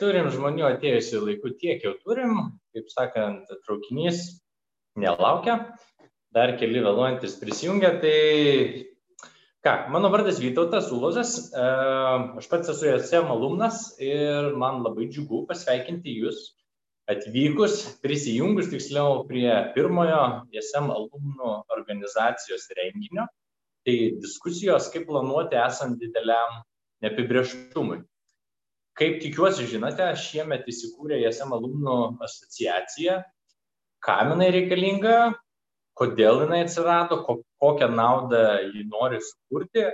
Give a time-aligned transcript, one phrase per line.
[0.00, 2.40] turim žmonių atėjusių laikų tiek jau turim,
[2.74, 4.24] kaip sakant, traukinys
[5.00, 5.58] nelaukia,
[6.34, 8.16] dar keli vėluojantis prisijungia, tai
[9.64, 11.68] ką, mano vardas Vytautas Ulozas, e,
[12.40, 16.42] aš pats esu JSM alumnas ir man labai džiugu pasveikinti jūs
[17.10, 20.22] atvykus, prisijungus tiksliau prie pirmojo
[20.54, 23.26] JSM alumnų organizacijos renginio,
[23.84, 26.62] tai diskusijos, kaip planuoti esant dideliam
[27.04, 28.00] neapibrieštumui.
[28.98, 33.18] Kaip tikiuosi žinote, šiemet įsikūrė JSM alumnų asociacija.
[34.04, 35.16] Kam jinai reikalinga,
[35.98, 39.88] kodėl jinai atsirado, ko, kokią naudą ji nori sukurti.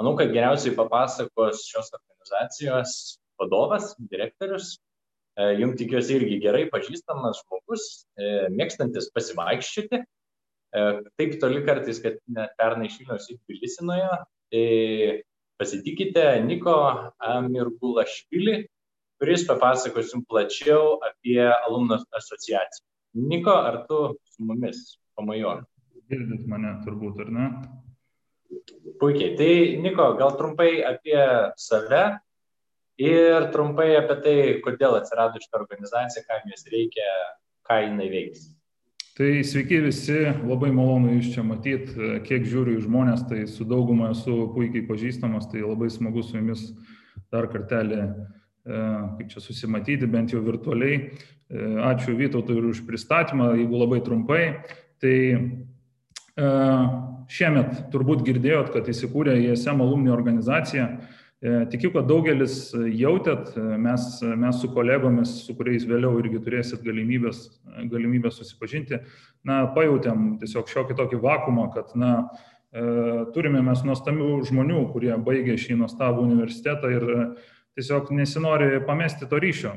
[0.00, 2.96] Manau, kad geriausiai papasakos šios organizacijos
[3.38, 4.74] vadovas, direktorius.
[5.38, 7.84] E, jums tikiuosi irgi gerai pažįstamas žmogus,
[8.18, 10.02] e, mėgstantis pasivaikščioti.
[10.02, 10.82] E,
[11.20, 14.10] taip toli kartais, kad net pernai šilniaus į Tbilisinoje.
[14.52, 14.66] Tai
[15.62, 16.74] pasitikite Niko
[17.22, 18.56] Amirgulašvili,
[19.22, 22.82] kuris papasakos jums plačiau apie alumnų asociaciją.
[23.22, 24.00] Niko, ar tu
[24.32, 24.80] su mumis
[25.14, 25.62] pamajon?
[26.10, 27.46] Girdit mane turbūt, ar ne?
[28.98, 29.36] Puikiai.
[29.38, 29.52] Tai,
[29.84, 31.20] Niko, gal trumpai apie
[31.60, 32.02] save
[33.00, 37.06] ir trumpai apie tai, kodėl atsirado šitą organizaciją, kam jis reikia,
[37.68, 38.50] ką jinai veiks.
[39.12, 40.14] Tai sveiki visi,
[40.48, 45.50] labai malonu jūs čia matyti, kiek žiūriu į žmonės, tai su dauguma esu puikiai pažįstamas,
[45.52, 46.62] tai labai smagu su jumis
[47.28, 48.78] dar kartelį, e,
[49.18, 50.96] kaip čia susimatyti, bent jau virtualiai.
[51.04, 54.40] E, ačiū Vytautui ir už pristatymą, jeigu labai trumpai.
[55.04, 56.48] Tai e,
[57.36, 60.88] šiemet turbūt girdėjot, kad įsikūrė ISM alumni organizacija
[61.42, 67.44] tikiu, kad daugelis jautėt, e, mes, mes su kolegomis, su kuriais vėliau irgi turėsit galimybės,
[67.90, 69.00] galimybę susipažinti,
[69.48, 72.12] na, pajutėm tiesiog šiokį tokį vakumą, kad, na,
[72.70, 72.84] e,
[73.34, 77.08] turime mes nuostabių žmonių, kurie baigė šį nuostabų universitetą ir
[77.74, 79.72] tiesiog nesinori pamesti to ryšio,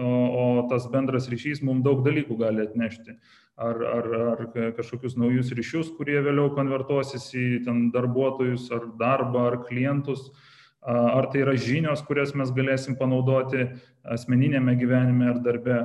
[0.00, 3.18] o, o tas bendras ryšys mums daug dalykų gali atnešti.
[3.60, 4.38] Ar, ar, ar
[4.72, 10.30] kažkokius naujus ryšius, kurie vėliau konvertuosis į ten darbuotojus, ar darbą, ar klientus.
[10.30, 10.46] Uh,
[10.82, 13.66] ar tai yra žinios, kurias mes galėsim panaudoti
[14.08, 15.78] asmeninėme gyvenime ar darbe,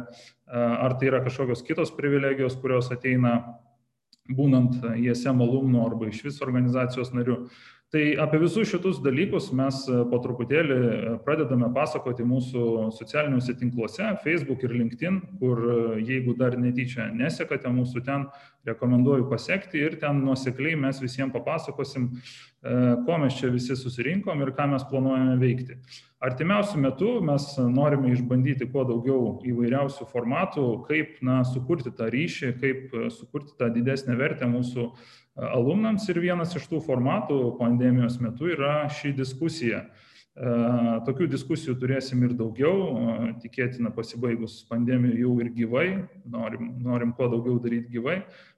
[0.48, 3.36] ar tai yra kažkokios kitos privilegijos, kurios ateina
[4.32, 7.46] būnant ISM alumnu arba iš vis organizacijos nariu.
[7.94, 10.78] Tai apie visus šitus dalykus mes po truputėlį
[11.24, 15.62] pradedame pasakoti mūsų socialiniuose tinkluose, Facebook ir LinkedIn, kur
[16.02, 18.26] jeigu dar netyčia nesekate mūsų ten,
[18.66, 22.74] rekomenduoju pasiekti ir ten nuosekliai mes visiems papasakosim, e,
[23.06, 25.78] ko mes čia visi susirinkom ir ką mes planuojame veikti.
[26.26, 32.98] Artimiausių metų mes norime išbandyti kuo daugiau įvairiausių formatų, kaip na, sukurti tą ryšį, kaip
[33.14, 38.86] sukurti tą didesnę vertę mūsų e, alumnams ir vienas iš tų formatų pandemijos metu yra
[38.92, 39.86] ši diskusija.
[40.36, 40.56] E,
[41.08, 42.76] tokių diskusijų turėsim ir daugiau,
[43.44, 45.88] tikėtina pasibaigus pandemijų jau ir gyvai,
[46.28, 48.18] norim, norim kuo daugiau daryti gyvai,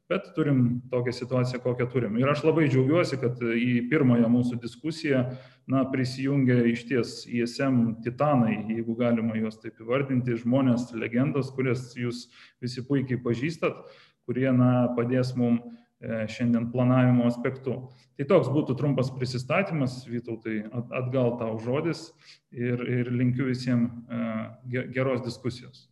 [0.10, 2.18] bet turim tokią situaciją, kokią turim.
[2.18, 5.24] Ir aš labai džiaugiuosi, kad į pirmąją mūsų diskusiją
[5.70, 12.28] na, prisijungia iš ties ISM titanai, jeigu galima juos taip įvardinti, žmonės, legendos, kurias jūs
[12.64, 13.84] visi puikiai pažįstat,
[14.26, 17.78] kurie na, padės mums e, šiandien planavimo aspektu.
[18.18, 20.64] Tai toks būtų trumpas prisistatymas, Vytautai,
[20.94, 22.08] atgal tau žodis
[22.54, 25.88] ir, ir linkiu visiems e, geros diskusijos.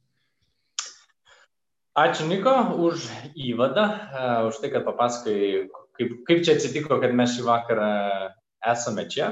[1.96, 2.52] Ačiū Niko
[2.84, 3.06] už
[3.40, 7.92] įvadą, uh, už tai, kad papasakai, kaip, kaip čia atsitiko, kad mes šį vakarą
[8.68, 9.30] esame čia.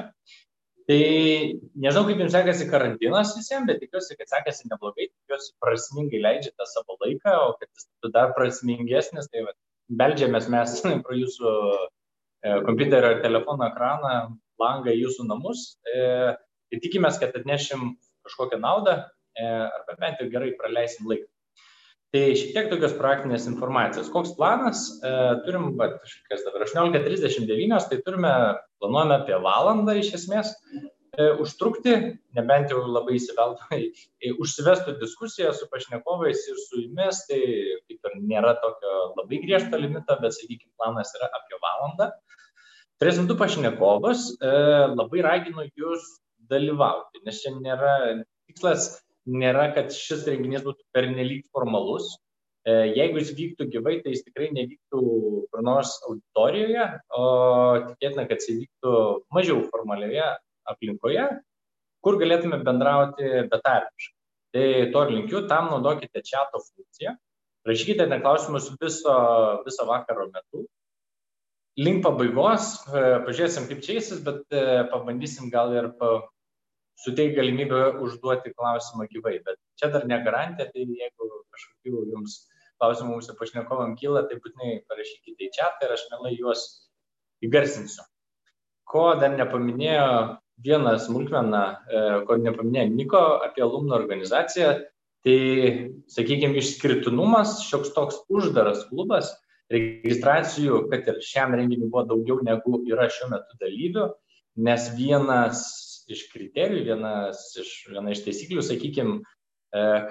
[0.88, 1.00] Tai
[1.76, 6.96] nežinau, kaip jums sekasi karantinas visiems, bet tikiuosi, kad sekasi neblogai, tikiuosi prasmingai leidžiate savo
[7.04, 9.52] laiką, o kad jis būtų dar prasmingesnis, tai va,
[9.92, 14.16] beldžiamės mes pro jūsų e, kompiuterio ir telefono ekraną,
[14.62, 16.34] langą į jūsų namus e,
[16.74, 21.28] ir tikimės, kad atnešim kažkokią naudą e, arba bent jau gerai praleisim laiką.
[22.14, 24.12] Tai šiek tiek tokios praktinės informacijos.
[24.14, 24.84] Koks planas?
[25.48, 25.96] Turim, bet
[26.30, 28.34] kas dabar 18.39, tai turime,
[28.78, 30.52] planuojame apie valandą iš esmės
[31.14, 31.94] užtrukti,
[32.34, 33.80] nebent jau labai įsiveltų,
[34.42, 37.40] užsivestų diskusiją su pašnekovais ir su jumis, tai
[37.88, 42.10] kaip ir nėra tokio labai griežto limito, bet, sakykime, planas yra apie valandą.
[43.02, 44.52] Turėsim du pašnekovus, e,
[44.96, 46.06] labai raginu jūs
[46.50, 47.94] dalyvauti, nes čia nėra
[48.50, 48.90] tikslas
[49.30, 52.16] nėra, kad šis renginys būtų pernelyg formalus.
[52.64, 55.04] E, jeigu jis vyktų gyvai, tai jis tikrai nevyktų
[55.52, 57.24] kur nors auditorijoje, o
[57.92, 58.96] tikėtina, kad jis vyktų
[59.36, 60.32] mažiau formalioje
[60.70, 61.26] aplinkoje,
[62.04, 64.18] kur galėtume bendrauti betarpiškai.
[64.54, 67.16] Tai to ir linkiu, tam naudokite čiato funkciją,
[67.66, 69.16] rašykite ten klausimus viso,
[69.66, 70.68] viso vakaro metu.
[71.82, 76.12] Link pabaigos, e, pažiūrėsim kaip čia eisis, bet e, pabandysim gal ir pa,
[77.02, 79.40] suteik galimybę užduoti klausimą gyvai.
[79.46, 82.44] Bet čia dar ne garantija, tai jeigu kažkokių jums
[82.78, 86.68] klausimų mūsų pašnekovam kyla, tai būtinai parašykite į čia ir aš mielai juos
[87.42, 88.06] įgarsinsiu.
[88.86, 90.08] Ko dar nepaminėjo
[90.62, 94.74] vieną smulkmeną, e, ko nepaminėjo Niko apie alumno organizaciją,
[95.24, 95.38] tai,
[96.12, 99.32] sakykime, išskirtinumas, šioks toks uždaras klubas,
[99.74, 104.10] registracijų, kad ir šiam renginiui buvo daugiau negu yra šiuo metu dalyvių,
[104.68, 105.64] nes vienas
[106.12, 109.22] iš kriterijų, vienas iš, viena iš taisyklių, sakykime,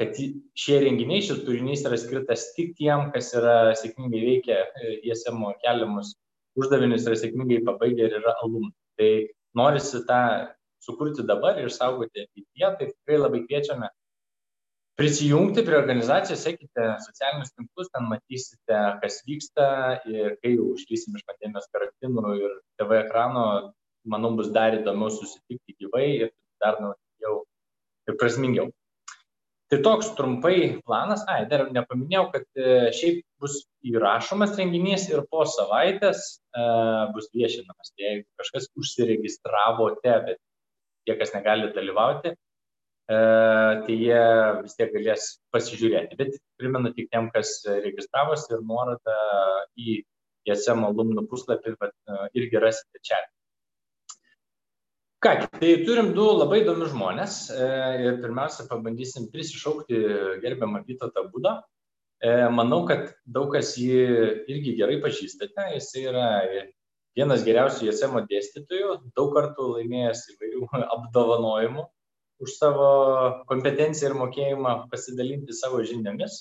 [0.00, 0.17] kad
[0.59, 4.65] šie renginiai, šis turinys yra skirtas tik tiem, kas yra sėkmingai veikia
[5.05, 6.17] ISM keliamus
[6.59, 8.75] uždavinius ir sėkmingai pabaigę ir yra alumnai.
[8.99, 9.11] Tai
[9.59, 10.23] norisi tą
[10.83, 13.91] sukurti dabar ir saugoti ateityje, tai tikrai labai kviečiame
[14.99, 19.69] prisijungti prie organizacijos, sekite socialinius tinklus, ten matysite, kas vyksta
[20.11, 23.47] ir kai jau išlysim iš pandemijos karantinų ir TV ekrano,
[24.05, 26.31] manau, bus dar įdomiau susitikti gyvai ir
[26.63, 27.43] dar naudingiau
[28.11, 28.69] ir prasmingiau.
[29.73, 33.55] Tai toks trumpai planas, ai, dar nepaminėjau, kad e, šiaip bus
[33.89, 36.65] įrašomas renginys ir po savaitės e,
[37.15, 37.95] bus viešinamas.
[37.95, 40.41] Tai jeigu kažkas užsiregistravote, bet
[41.09, 43.17] tie, kas negali dalyvauti, e,
[43.87, 44.21] tai jie
[44.59, 46.21] vis tiek galės pasižiūrėti.
[46.21, 49.17] Bet primenu tik tiem, kas registravosi ir nuorodą
[49.81, 50.03] į
[50.51, 51.79] JSM alumnų puslapį,
[52.37, 53.25] irgi rasite čia.
[55.23, 57.67] Ką, tai turim du labai įdomius žmonės e,
[58.03, 60.01] ir pirmiausia pabandysim prisišaukti
[60.43, 61.53] gerbiamą Vytotą Būdą.
[62.27, 64.01] E, manau, kad daug kas jį
[64.51, 65.69] irgi gerai pažįstate.
[65.77, 66.25] Jis yra
[67.15, 70.67] vienas geriausių JSM dėstytojų, daug kartų laimėjęs įvairių
[70.97, 71.87] apdovanojimų
[72.43, 72.91] už savo
[73.47, 76.41] kompetenciją ir mokėjimą pasidalinti savo žiniomis.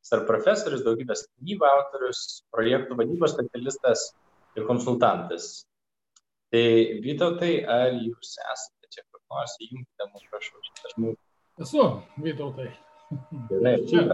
[0.00, 2.24] Jis yra profesorius, daugybės knygų autorius,
[2.56, 4.08] projektų vadybos specialistas
[4.56, 5.66] ir konsultantas.
[6.54, 6.66] Tai
[7.02, 11.16] Vytautai, ar jūs esate čia kur nors, įjungite mus, prašau, šitą žmogų.
[11.64, 11.86] Esu,
[12.22, 12.66] Vytautai.
[13.48, 14.04] Gerai, čia.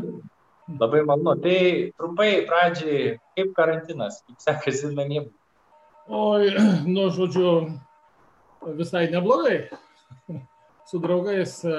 [0.81, 1.35] Labai malonu.
[1.45, 1.59] Tai
[1.99, 5.27] trumpai pradžiai, kaip karantinas, kaip sekasi namie?
[6.09, 6.49] Oi,
[6.95, 7.53] nu, žodžiu,
[8.81, 9.61] visai neblogai.
[10.89, 11.77] Su draugais e,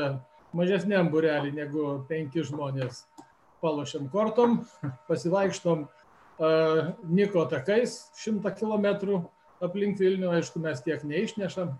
[0.53, 3.07] mažesniam burelį negu penki žmonės
[3.65, 4.59] palošiam kortom,
[5.09, 9.23] pasivaikštom uh, Niko takais šimtą kilometrų
[9.65, 11.73] aplink Vilnių, aišku, mes tiek neišnešam.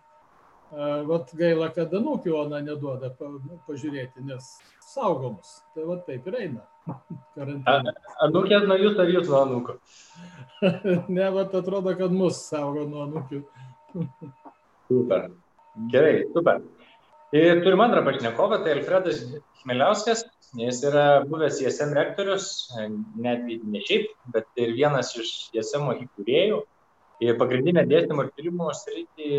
[1.07, 3.27] Vat gaila, kad Danukį Ona neduoda pa,
[3.67, 4.53] pažiūrėti, nes
[4.87, 5.57] saugomus.
[5.75, 6.63] Tai va taip ir eina.
[8.25, 9.75] Anukė nuo jūsų ar jūs nuo anukų?
[11.17, 13.43] ne, vat atrodo, kad mus saugo nuo anukių.
[14.91, 15.27] super.
[15.91, 16.63] Gerai, super.
[17.35, 19.21] Ir turim antrą pašnekovą, tai Alfredas
[19.61, 20.25] Chmeliauskas.
[20.59, 22.45] Jis yra buvęs ISM rektorius,
[23.23, 26.57] net ne šiaip, bet ir vienas iš ISM įkūrėjų
[27.39, 29.31] pagrindinę dėstymo ir tyrimų sritį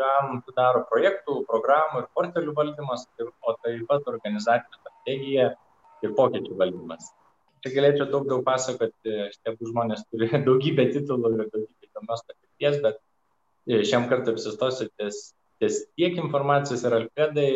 [0.00, 5.48] jam sudaro projektų, programų ir portfelių valdymas, o taip pat organizacijų strategija
[6.04, 7.10] ir pokyčių valdymas.
[7.60, 13.02] Čia galėčiau daug daug pasakoti, šitie žmonės turi daugybę titulų ir daugybę įdomios patirties, bet
[13.68, 17.50] e, šiam kartui apsistosiu ties, ties tiek informacijos ir Alfredai,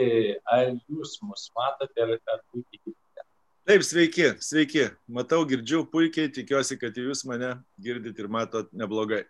[0.45, 3.25] ar jūs mus matote ir ar puikiai girdite?
[3.65, 4.91] Taip, sveiki, sveiki.
[5.09, 9.25] Matau, girdžiu puikiai, tikiuosi, kad jūs mane girdit ir matot neblogai.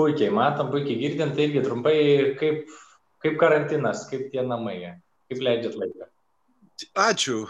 [0.00, 1.96] Puikiai matom, puikiai girdim, tai irgi trumpai,
[2.40, 2.70] kaip,
[3.20, 4.78] kaip karantinas, kaip tie namai,
[5.28, 6.06] kaip leidžiat laiką.
[6.96, 7.42] Ačiū,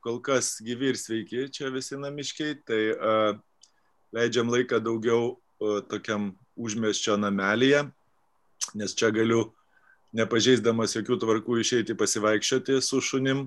[0.00, 2.80] kol kas gyvi ir sveiki čia visi namiškiai, tai
[4.16, 5.34] leidžiam laiką daugiau
[5.92, 7.82] tokiam užmėščio namelėje,
[8.80, 9.50] nes čia galiu
[10.16, 13.44] nepažeisdamas jokių tvarkų išeiti pasivaikščioti su šunim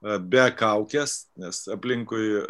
[0.00, 2.40] be kaukės, nes aplinkui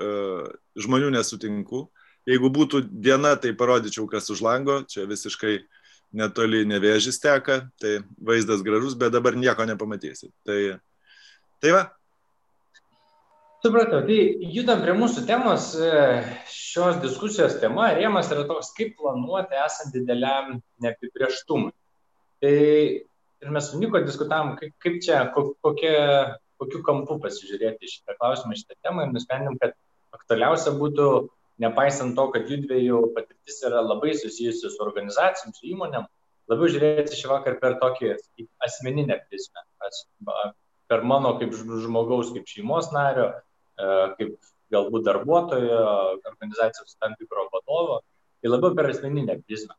[0.78, 1.88] žmonių nesutinku
[2.28, 5.59] Jeigu būtų diena, tai parodyčiau, kas už lango, čia visiškai
[6.14, 10.33] netoli nevėžys teka, tai vaizdas gražus, bet dabar nieko nepamatysit.
[10.47, 10.59] Tai,
[11.61, 11.85] tai va.
[13.64, 14.19] Supratau, tai
[14.52, 15.71] judam prie mūsų temos.
[16.52, 21.73] Šios diskusijos tema, rėmas yra toks, kaip planuoti esant dideliam neapibrieštumui.
[22.45, 22.57] Tai
[23.45, 25.95] ir mes su Niko diskutavom, kaip, kaip čia, kokie,
[26.61, 29.76] kokiu kampu pasižiūrėti šitą klausimą, šitą temą ir nusprendėm, kad
[30.16, 31.09] aktualiausia būtų
[31.62, 36.06] nepaisant to, kad judviejų patirtis yra labai susijusi su organizacijom, su įmonėm,
[36.50, 38.14] labiau žiūrėti šį vakar per tokį
[38.66, 39.64] asmeninę prizmę,
[40.90, 43.30] per mano kaip žmogaus, kaip šeimos nario,
[43.78, 44.34] e, kaip
[44.75, 45.78] galbūt darbuotojo,
[46.32, 48.02] organizacijos tam tikro vadovo,
[48.42, 49.76] tai labiau per asmeninę prizmę.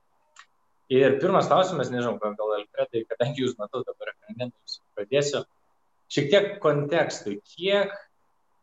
[0.94, 4.14] Ir pirmas klausimas, nežinau, gal Alfredai, kadangi jūs matau dabar
[4.96, 5.42] pradėsiu,
[6.14, 7.94] šiek tiek kontekstui, kiek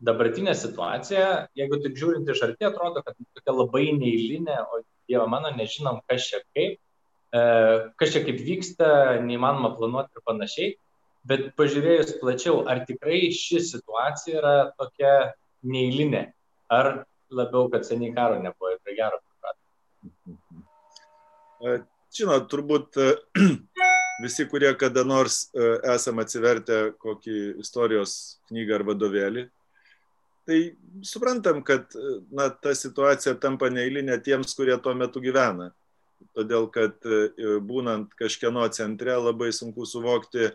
[0.03, 1.27] dabartinė situacija,
[1.59, 6.29] jeigu taip žiūrint iš arti, atrodo, kad tokia labai neįlinė, o Dievo mano, nežinom, kas
[6.31, 6.79] čia kaip.
[7.99, 8.87] kas čia kaip vyksta,
[9.25, 10.71] neįmanoma planuoti ir panašiai.
[11.27, 15.33] Bet pažiūrėjus plačiau, ar tikrai ši situacija yra tokia
[15.63, 16.23] neįlinė,
[16.73, 19.61] ar labiau, kad seniai karo nebuvo ir prie gero priprato.
[22.13, 22.99] Žinot, turbūt
[24.25, 25.47] visi, kurie kada nors
[25.95, 28.17] esam atsivertę kokį istorijos
[28.51, 29.47] knygą ar vadovėlį,
[30.49, 30.59] tai
[31.07, 31.93] suprantam, kad
[32.31, 35.71] na, ta situacija tampa neįlinė tiems, kurie tuo metu gyvena.
[36.37, 37.03] Todėl, kad
[37.67, 40.53] būnant kažkieno centre labai sunku suvokti,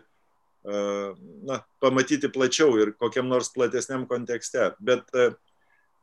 [0.64, 4.70] na, pamatyti plačiau ir kokiam nors platesniam kontekste.
[4.80, 5.12] Bet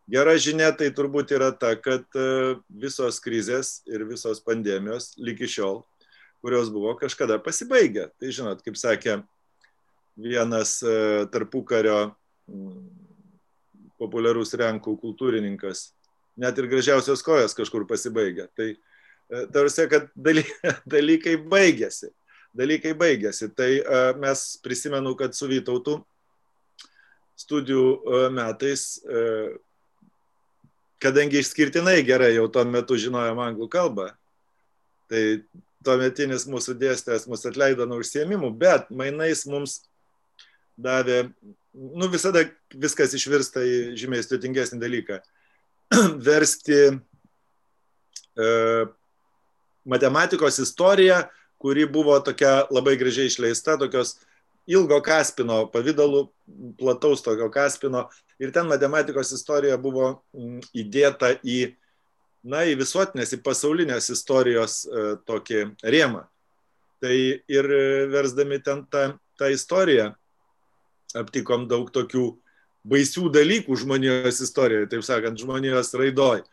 [0.06, 5.80] Gera žinia tai turbūt yra ta, kad e, visos krizės ir visos pandemijos lygi šiol,
[6.46, 8.12] kurios buvo kažkada pasibaigę.
[8.22, 9.15] Tai žinot, kaip sakė
[10.13, 12.13] vienas e, tarpukario
[14.01, 15.89] populiarus renkų kultūrininkas,
[16.39, 18.47] net ir gražiausios kojas kažkur pasibaigia.
[18.57, 20.09] Tai e, tarsi, kad
[20.95, 22.11] dalykai baigėsi.
[22.55, 23.49] Dalykai baigėsi.
[23.51, 23.69] Tai
[24.21, 25.97] mes prisimenu, kad su Vytautu
[27.35, 27.87] studijų
[28.31, 28.85] metais
[31.05, 34.09] kadangi išskirtinai gerai jau tuo metu žinojom anglų kalbą,
[35.11, 35.43] tai
[35.85, 39.83] tuometinis mūsų dėstytojas mus atleido nuo užsiemimų, bet mainais mums
[40.77, 41.27] davė,
[41.75, 45.20] nu visada viskas išvirsta į žymiai sudėtingesnį dalyką,
[46.29, 48.48] versti e,
[49.86, 51.24] matematikos istoriją,
[51.62, 54.15] kuri buvo tokia labai gražiai išleista, tokios
[54.67, 56.25] ilgo kaspino pavydalu,
[56.79, 58.08] plataus tokio kaspino.
[58.41, 61.60] Ir ten matematikos istorija buvo mm, įdėta į,
[62.44, 66.25] na, į visuotinės, į pasaulinės istorijos e, tokį rėmą.
[67.03, 67.15] Tai
[67.51, 67.67] ir
[68.10, 70.13] versdami ten tą, tą istoriją
[71.17, 72.29] aptikom daug tokių
[72.86, 76.43] baisių dalykų žmonijos istorijoje, taip sakant, žmonijos raidoj.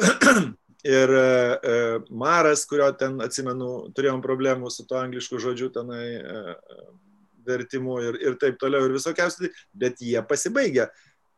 [0.84, 6.42] ir e, e, Maras, kurio ten, atsimenu, turėjom problemų su to anglišku žodžiu tenai e,
[7.46, 10.88] vertimų ir, ir taip toliau ir visokiausiai, bet jie pasibaigia.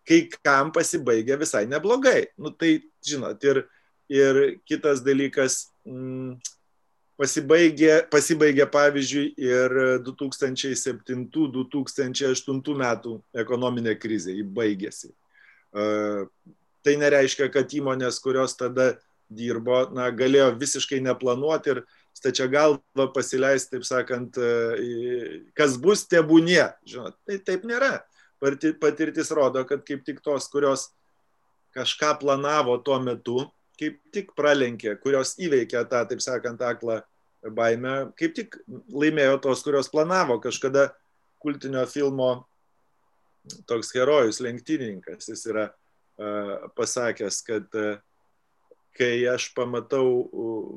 [0.06, 2.32] Kai kam pasibaigia visai neblogai.
[2.38, 3.64] Nu, tai, žinot, ir,
[4.10, 6.38] ir kitas dalykas, mm,
[7.22, 9.70] pasibaigė, pasibaigė pavyzdžiui ir
[10.08, 13.12] 2007-2008 metų
[13.44, 15.14] ekonominė krizė, ji baigėsi.
[16.82, 18.98] Tai nereiškia, kad įmonės, kurios tada
[19.32, 21.78] dirbo, na, galėjo visiškai neplanuoti ir
[22.12, 24.36] stačia galva pasileisti, taip sakant,
[25.56, 26.72] kas bus, tebūnie.
[26.88, 28.02] Žinot, tai taip nėra.
[28.82, 30.88] Patirtis rodo, kad kaip tik tos, kurios
[31.72, 37.00] kažką planavo tuo metu, kaip tik pralenkė, kurios įveikė tą, taip sakant, aklą
[37.50, 38.56] baimę, kaip tik
[38.92, 40.90] laimėjo tos, kurios planavo kažkada
[41.42, 42.44] kultinio filmo
[43.66, 45.28] toks herojus, lenktynininkas.
[45.32, 47.96] Jis yra uh, pasakęs, kad uh,
[48.98, 50.74] kai aš pamatau uh,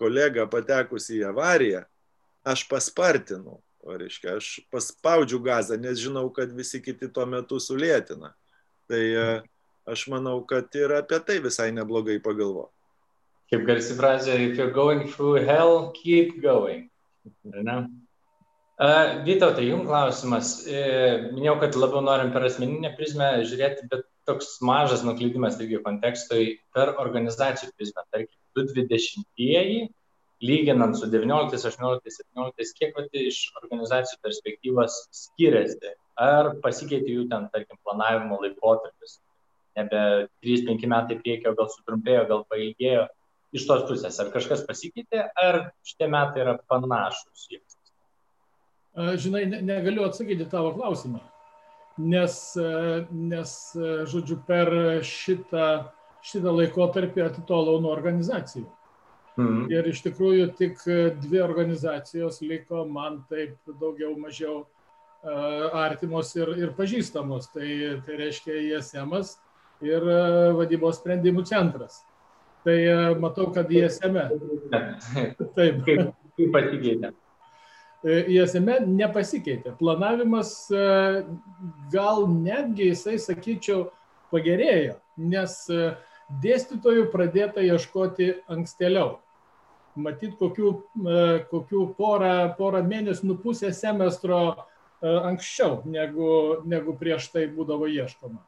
[0.00, 1.84] kolegą patekusi į avariją,
[2.48, 8.32] aš paspartinu, o reiškia, aš paspaudžiu gazą, nes žinau, kad visi kiti tuo metu sulėtina.
[8.90, 9.02] Tai
[9.88, 12.68] aš manau, kad ir apie tai visai neblogai pagalvo.
[13.50, 16.88] Kaip garsi frazė, if you're going through hell, keep going.
[18.80, 20.52] Uh, Vytautai, jums klausimas.
[20.70, 26.46] Uh, minėjau, kad labiau norim per asmeninę prizmę žiūrėti, bet toks mažas nuklydimas irgi kontekstui
[26.76, 28.06] per organizacijų prizmę.
[28.14, 29.82] Tarkim, 2020-ieji,
[30.46, 35.96] lyginant su 19, 18, 17, kiek vat, iš organizacijų perspektyvos skiriasi?
[36.20, 39.18] Ar pasikeitė jų ten, tarkim, planavimo laikotarpis?
[39.78, 40.02] Nebe
[40.44, 43.08] 3-5 metai priekio, gal sutrumpėjo, gal pailgėjo.
[43.50, 47.48] Iš tos pusės, ar kažkas pasikeitė, ar šitie metai yra panašus?
[48.94, 51.18] Žinai, negaliu atsakyti tavo klausimą,
[51.98, 52.36] nes,
[53.10, 53.56] nes
[54.10, 54.70] žodžiu, per
[55.06, 55.66] šitą
[56.26, 58.66] šitą laikotarpį atitolau nuo organizacijų.
[59.38, 59.62] Mhm.
[59.72, 60.82] Ir iš tikrųjų tik
[61.22, 64.64] dvi organizacijos liko man taip daugiau mažiau
[65.76, 67.50] artimos ir, ir pažįstamos.
[67.54, 67.70] Tai,
[68.06, 69.14] tai reiškia ISM
[69.86, 70.06] ir
[70.58, 72.02] vadybos sprendimų centras.
[72.66, 74.18] Tai uh, matau, kad ISM.
[75.56, 75.80] Taip.
[75.86, 77.14] Kaip, kaip pasikeitė?
[78.00, 79.74] ISM nepasikeitė.
[79.76, 80.54] Planavimas
[81.92, 83.90] gal netgi, jisai sakyčiau,
[84.32, 85.56] pagerėjo, nes
[86.38, 89.18] dėstytojų pradėta ieškoti ankstėliau.
[89.98, 90.70] Matyt, kokių,
[91.02, 94.54] e, kokių porą, porą mėnesių, nu pusę semestro e,
[95.32, 98.38] anksčiau, negu, negu prieš tai būdavo ieškoma.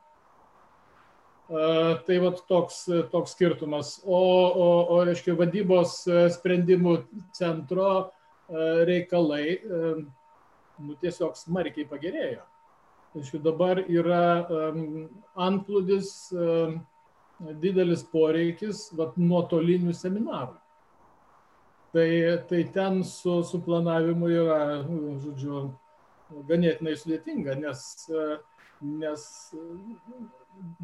[1.53, 1.65] E,
[2.07, 3.99] tai va toks, toks skirtumas.
[4.05, 5.99] O, o, o reiškia, vadybos
[6.39, 6.97] sprendimų
[7.37, 7.91] centro
[8.89, 12.43] reikalai nu, tiesiog smarkiai pagerėjo.
[13.13, 14.25] Aišku, dabar yra
[15.37, 16.11] antplūdis
[17.63, 20.59] didelis poreikis vat, nuotolinių seminarų.
[21.93, 22.09] Tai,
[22.49, 24.61] tai ten su, su planavimu yra,
[25.21, 25.67] žodžiu,
[26.49, 27.83] ganėtinai sudėtinga, nes,
[28.81, 29.27] nes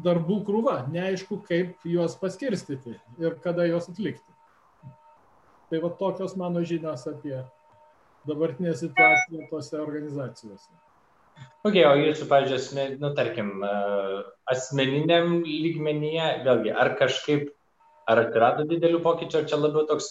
[0.03, 4.25] darbų krūva, neaišku, kaip juos paskirstyti ir kada juos atlikti.
[5.69, 7.37] Tai va tokios mano žinios apie
[8.27, 10.69] dabartinę situaciją tose organizacijose.
[11.63, 13.51] Ok, o jūsų, pavyzdžiui, nu, tarkim,
[14.51, 17.49] asmeniniam lygmenyje, vėlgi, ar kažkaip,
[18.09, 20.09] ar atsirado didelių pokyčių, ar čia labiau toks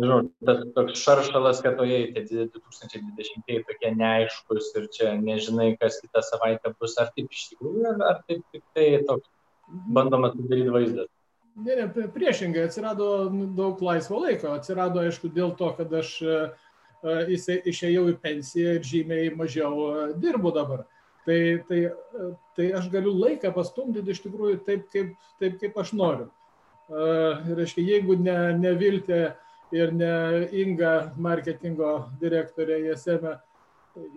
[0.00, 6.24] žinau, tas toks šaršalas, kad oje, tai 2020 tokie neaiškus ir čia nežinai, kas kitą
[6.24, 9.28] savaitę bus, ar taip iš tikrųjų, ar, taip tik tai toks
[9.92, 11.10] bandoma sudaryti vaizdas.
[11.52, 16.14] Ne, ne, priešingai, atsirado daug laisvo laiko, atsirado aišku dėl to, kad aš
[17.02, 20.86] išėjau į pensiją ir žymiai mažiau dirbu dabar.
[21.26, 21.82] Tai, tai,
[22.56, 26.30] tai aš galiu laiką pastumdyti iš tikrųjų taip, kaip, taip, kaip aš noriu.
[26.92, 29.20] Ir, reiškia, jeigu ne, neviltė
[29.72, 30.12] ir ne
[30.52, 33.26] Inga marketingo direktorė JSM,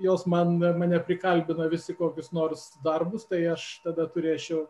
[0.04, 4.66] jos man, mane prikalbina visi kokius nors darbus, tai aš tada turėčiau,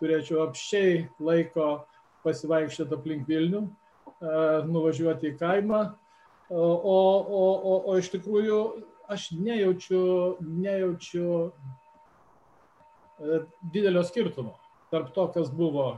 [0.00, 1.86] turėčiau apščiai laiko
[2.24, 3.64] pasivaikščioti aplink Vilnių,
[4.68, 5.80] nuvažiuoti į kaimą,
[6.50, 6.98] o, o,
[7.40, 8.60] o, o iš tikrųjų
[9.12, 10.02] aš nejaučiu,
[10.40, 11.50] nejaučiu
[13.72, 14.56] didelio skirtumo
[14.90, 15.96] tarp to, kas buvo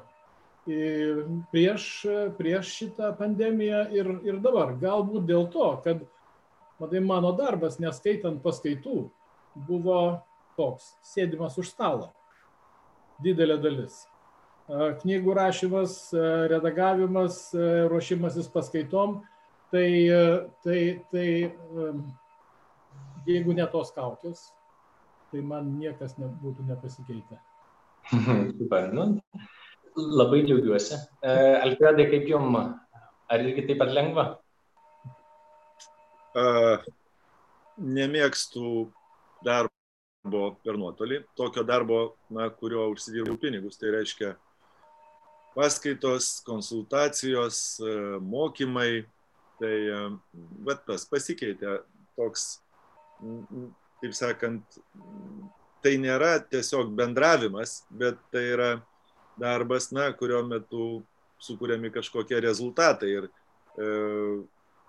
[1.52, 1.84] prieš,
[2.38, 4.74] prieš šitą pandemiją ir, ir dabar.
[4.80, 6.02] Galbūt dėl to, kad,
[6.80, 9.08] matai, mano darbas, neskaitant paskaitų,
[9.68, 9.98] buvo
[10.58, 12.12] toks, sėdimas už stalo.
[13.22, 14.04] Didelė dalis.
[14.68, 15.96] Knygų rašymas,
[16.52, 17.40] redagavimas,
[17.90, 19.22] ruošimasis paskaitom.
[19.72, 19.88] Tai,
[20.64, 20.78] tai,
[21.12, 21.26] tai
[23.28, 24.46] jeigu ne tos kaukės,
[25.28, 27.40] tai man niekas nebūtų nepasikeitę.
[28.08, 29.20] Super, nu,
[29.98, 30.94] Labai džiaugiuosi.
[31.22, 34.26] E, Alfredai, kaip jum, ar irgi taip pat lengva?
[36.38, 36.84] Uh,
[37.82, 38.86] nemėgstu
[39.46, 43.78] darbo per nuotolį, tokio darbo, na, kurio užsidirbau pinigus.
[43.80, 44.34] Tai reiškia
[45.56, 49.06] paskaitos, konsultacijos, e, mokymai.
[49.58, 49.74] Tai
[50.62, 51.80] bet tas pasikeitė
[52.14, 52.60] toks,
[53.98, 54.76] taip sakant,
[55.82, 58.68] tai nėra tiesiog bendravimas, bet tai yra
[59.40, 61.02] darbas, na, kurio metu
[61.42, 63.10] sukūrėmi kažkokie rezultatai.
[63.20, 63.90] Ir e,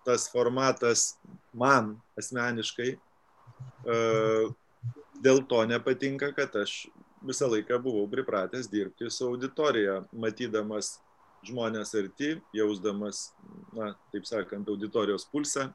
[0.07, 1.13] tas formatas
[1.53, 3.99] man asmeniškai e,
[5.21, 6.87] dėl to nepatinka, kad aš
[7.25, 10.97] visą laiką buvau pripratęs dirbti su auditorija, matydamas
[11.45, 13.29] žmonės arti, jausdamas,
[13.75, 15.69] na, taip sakant, auditorijos pulsą,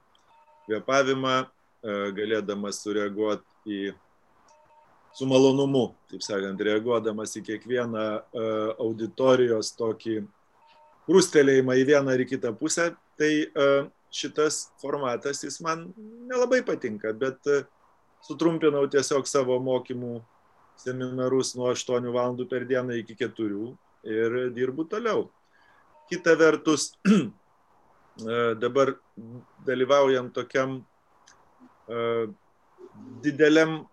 [0.66, 3.82] kvepavimą, e, galėdamas sureaguoti į
[5.14, 10.24] su malonumu, taip sakant, reaguodamas į kiekvieną uh, auditorijos tokį
[11.07, 15.87] krustelėjimą į vieną ar į kitą pusę, tai uh, šitas formatas jis man
[16.27, 17.62] nelabai patinka, bet uh,
[18.27, 20.18] sutrumpinau tiesiog savo mokymų
[20.83, 23.70] seminarus nuo 8 valandų per dieną iki 4
[24.11, 25.29] ir dirbu toliau.
[26.11, 26.90] Kita vertus,
[28.64, 28.96] dabar
[29.64, 30.83] dalyvaujant tokiam
[33.24, 33.85] dideliam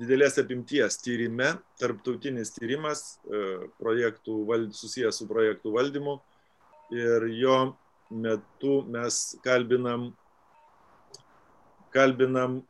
[0.00, 3.42] didelės apimties tyrime, tarptautinis tyrimas e,
[4.48, 6.16] vald, susijęs su projektų valdymu
[6.96, 7.58] ir jo
[8.10, 10.10] metu mes kalbinam,
[11.94, 12.60] kalbinam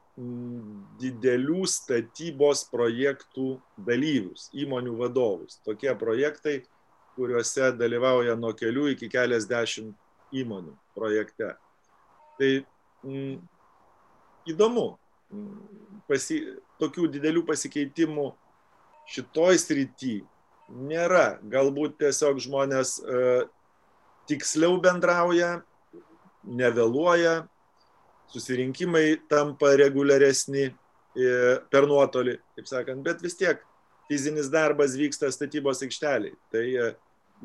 [1.00, 3.54] didelių statybos projektų
[3.86, 5.56] dalyvius, įmonių vadovus.
[5.64, 6.60] Tokie projektai,
[7.16, 9.96] kuriuose dalyvauja nuo kelių iki keliasdešimt
[10.42, 11.54] įmonių projekte.
[12.40, 12.50] Tai
[13.06, 13.38] mm,
[14.52, 14.99] įdomu,
[16.08, 16.40] pasi,
[16.80, 18.26] tokių didelių pasikeitimų
[19.10, 20.20] šitoj srity
[20.70, 21.38] nėra.
[21.50, 23.24] Galbūt tiesiog žmonės e,
[24.30, 25.60] tiksliau bendrauja,
[26.46, 27.42] nevėluoja,
[28.30, 30.74] susirinkimai tampa reguliaresni e,
[31.72, 33.62] per nuotolį, taip sakant, bet vis tiek
[34.10, 36.36] fizinis darbas vyksta statybos aikšteliai.
[36.54, 36.92] Tai e,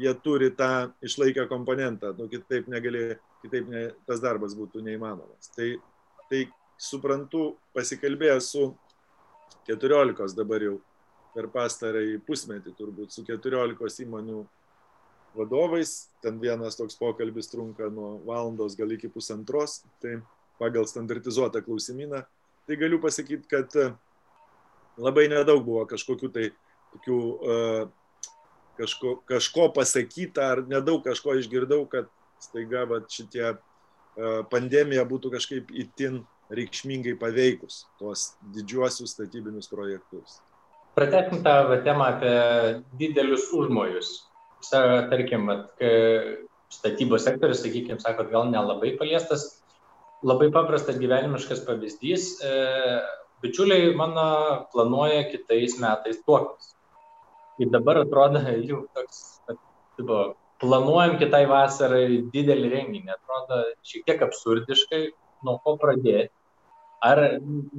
[0.01, 5.51] jie turi tą išlaikę komponentą, nu, kitaip, negali, kitaip ne, tas darbas būtų neįmanomas.
[5.55, 5.71] Tai,
[6.29, 6.45] tai
[6.77, 8.67] suprantu, pasikalbėjęs su
[9.69, 10.75] 14 dabar jau
[11.35, 14.45] per pastarąjį pusmetį turbūt su 14 įmonių
[15.35, 16.07] vadovais.
[16.23, 20.21] Ten vienas toks pokalbis trunka nuo valandos gal iki pusantros, tai
[20.59, 22.23] pagal standartizuotą klausimyną.
[22.65, 23.89] Tai galiu pasakyti, kad e,
[24.97, 26.45] labai nedaug buvo kažkokių tai
[26.95, 27.81] tokių uh,
[28.79, 32.07] kažko, kažko pasakyta ar nedaug kažko išgirdau, kad
[32.39, 33.59] staiga va, šitie uh,
[34.47, 36.21] pandemija būtų kažkaip itin
[36.53, 40.39] reikšmingai paveikus tuos didžiuosius statybinius projektus.
[40.95, 42.35] Pratęsim tą temą apie
[42.99, 44.11] didelius užmojus.
[44.71, 45.49] Tarkim,
[46.71, 49.45] statybos sektorius, sakykime, sakot, gal nelabai paliestas.
[50.25, 52.29] Labai paprastas gyvenimiškas pavyzdys.
[52.41, 52.53] E,
[53.43, 54.29] bičiuliai mano
[54.73, 56.73] planuoja kitais metais tuoktis.
[57.61, 59.21] Ir dabar atrodo, jau toks,
[59.99, 60.21] tipo,
[60.63, 65.03] planuojam kitai vasarai didelį renginį, atrodo šiek tiek absurdiškai,
[65.45, 66.31] nuo ko pradėti.
[67.05, 67.19] Ar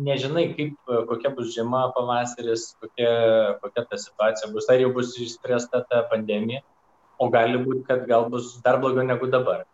[0.07, 0.77] nežinai, kaip,
[1.09, 3.11] kokia bus žiema, pavasaris, kokia,
[3.63, 6.63] kokia ta situacija bus, ar jau bus išspręsta ta pandemija,
[7.19, 9.65] o gali būti, kad gal bus dar blogiau negu dabar.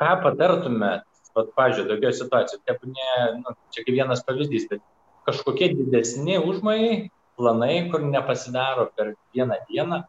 [0.00, 3.08] Ką patartumėt, pat, pažiūrėjau, tokioje situacijoje, tebūnė,
[3.40, 4.84] nu, čia kaip vienas pavyzdys, bet
[5.28, 7.10] kažkokie didesni užmojai,
[7.40, 10.02] planai, kur nepasidaro per vieną dieną,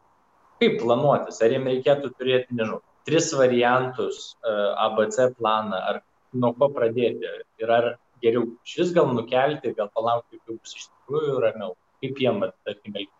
[0.60, 6.02] kaip planuotis, ar jiems reikėtų turėti, nežinau, tris variantus ABC planą, ar
[6.32, 7.88] nuo ko pradėti, ir ar
[8.22, 12.96] geriau iš vis gal nukelti, gal palaukti, kaip bus iš tikrųjų ramiau, kaip jiem, tarkim,
[13.00, 13.18] elgtis.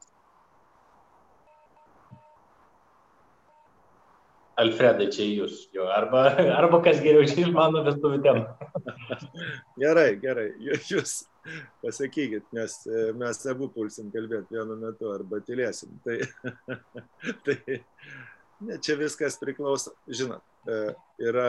[4.63, 6.27] Alfredai, čia jūs, jo, arba,
[6.61, 8.73] arba kas geriau čia iš mano vestuvių temų.
[9.83, 10.49] gerai, gerai,
[10.91, 11.23] jūs
[11.83, 15.97] pasakykit, nes e, mes abu pulsim kalbėti vienu metu arba tylėsim.
[16.05, 16.19] Tai,
[17.49, 17.81] tai
[18.63, 20.83] ne, čia viskas priklauso, žinot, e,
[21.25, 21.49] yra,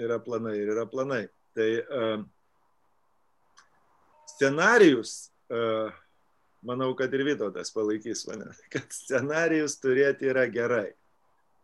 [0.00, 1.24] yra planai ir yra planai.
[1.56, 2.20] Tai uh,
[4.34, 5.88] scenarijus, uh,
[6.66, 10.90] manau, kad ir Vytautas palaikys mane, kad scenarijus turėti yra gerai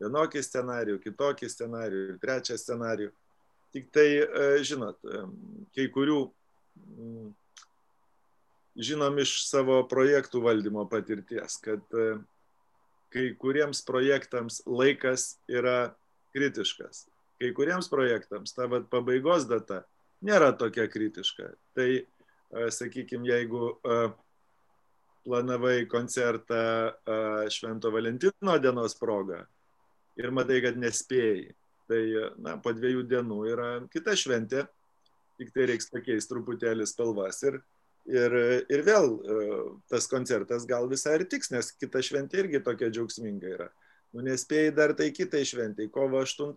[0.02, 3.12] vienokį scenarijų, kitokį scenarijų, trečią scenarijų.
[3.72, 5.22] Tik tai, e, žinot, e,
[5.76, 6.18] kai kurių
[6.76, 7.30] mm,
[8.88, 12.18] žinom iš savo projektų valdymo patirties, kad e,
[13.12, 15.94] kai kuriems projektams laikas yra
[16.36, 17.06] kritiškas.
[17.42, 19.82] Kai kuriems projektams ta vat, pabaigos data
[20.22, 21.48] nėra tokia kritiška.
[21.74, 21.88] Tai,
[22.70, 23.72] sakykime, jeigu
[25.26, 26.62] planavai koncertą
[27.50, 29.42] Švento Valentino dienos progą,
[30.20, 31.50] ir matai, kad nespėjai.
[31.90, 32.00] Tai
[32.40, 34.64] na, po dviejų dienų yra kita šventė,
[35.40, 37.58] tik tai reiks pakeisti truputėlį spalvas ir,
[38.06, 38.36] ir,
[38.70, 39.16] ir vėl
[39.90, 43.68] tas koncertas gal visai ir tiks, nes kita šventė irgi tokia džiaugsminga yra.
[44.12, 46.54] Nu, nespėjai dar tai kitai šventai, kovo 8,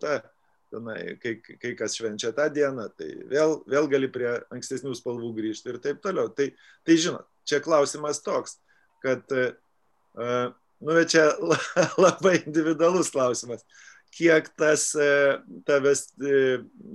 [0.76, 5.74] tenai, kai, kai kas švenčia tą dieną, tai vėl, vėl gali prie ankstesnių spalvų grįžti
[5.74, 6.30] ir taip toliau.
[6.36, 6.52] Tai,
[6.86, 8.60] tai žinot, čia klausimas toks,
[9.04, 11.32] kad uh, Nu, čia
[11.98, 13.64] labai individualus klausimas.
[14.16, 16.42] Kiek tas, e, ta e,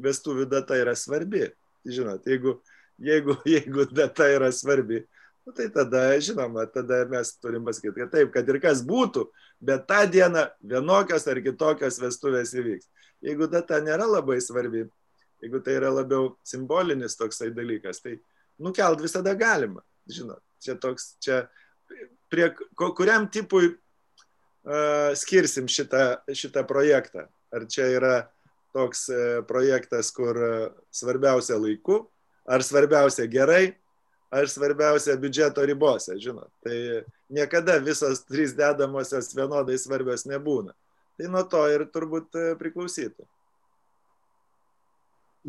[0.04, 1.48] vestuvių data yra svarbi.
[1.88, 2.58] Žinot, jeigu,
[3.00, 5.02] jeigu, jeigu data yra svarbi,
[5.46, 9.26] nu, tai tada, žinoma, tada mes turim pasakyti, kad taip, kad ir kas būtų,
[9.64, 12.88] bet tą dieną vienokios ar kitokios vestuvės įvyks.
[13.24, 14.86] Jeigu data nėra labai svarbi,
[15.44, 18.16] jeigu tai yra labiau simbolinis toksai dalykas, tai
[18.60, 19.82] nukelt visada galima.
[20.10, 21.42] Žinot, čia toks, čia
[22.32, 27.26] prie kuriam tipui uh, skirsim šitą, šitą projektą.
[27.50, 28.14] Ar čia yra
[28.74, 32.04] toks uh, projektas, kur uh, svarbiausia laiku,
[32.48, 33.74] ar svarbiausia gerai,
[34.30, 36.50] ar svarbiausia biudžeto ribose, žinot.
[36.64, 36.76] Tai
[37.28, 40.74] niekada visos trys dedamosios vienodai svarbios nebūna.
[41.20, 43.26] Tai nuo to ir turbūt priklausytų.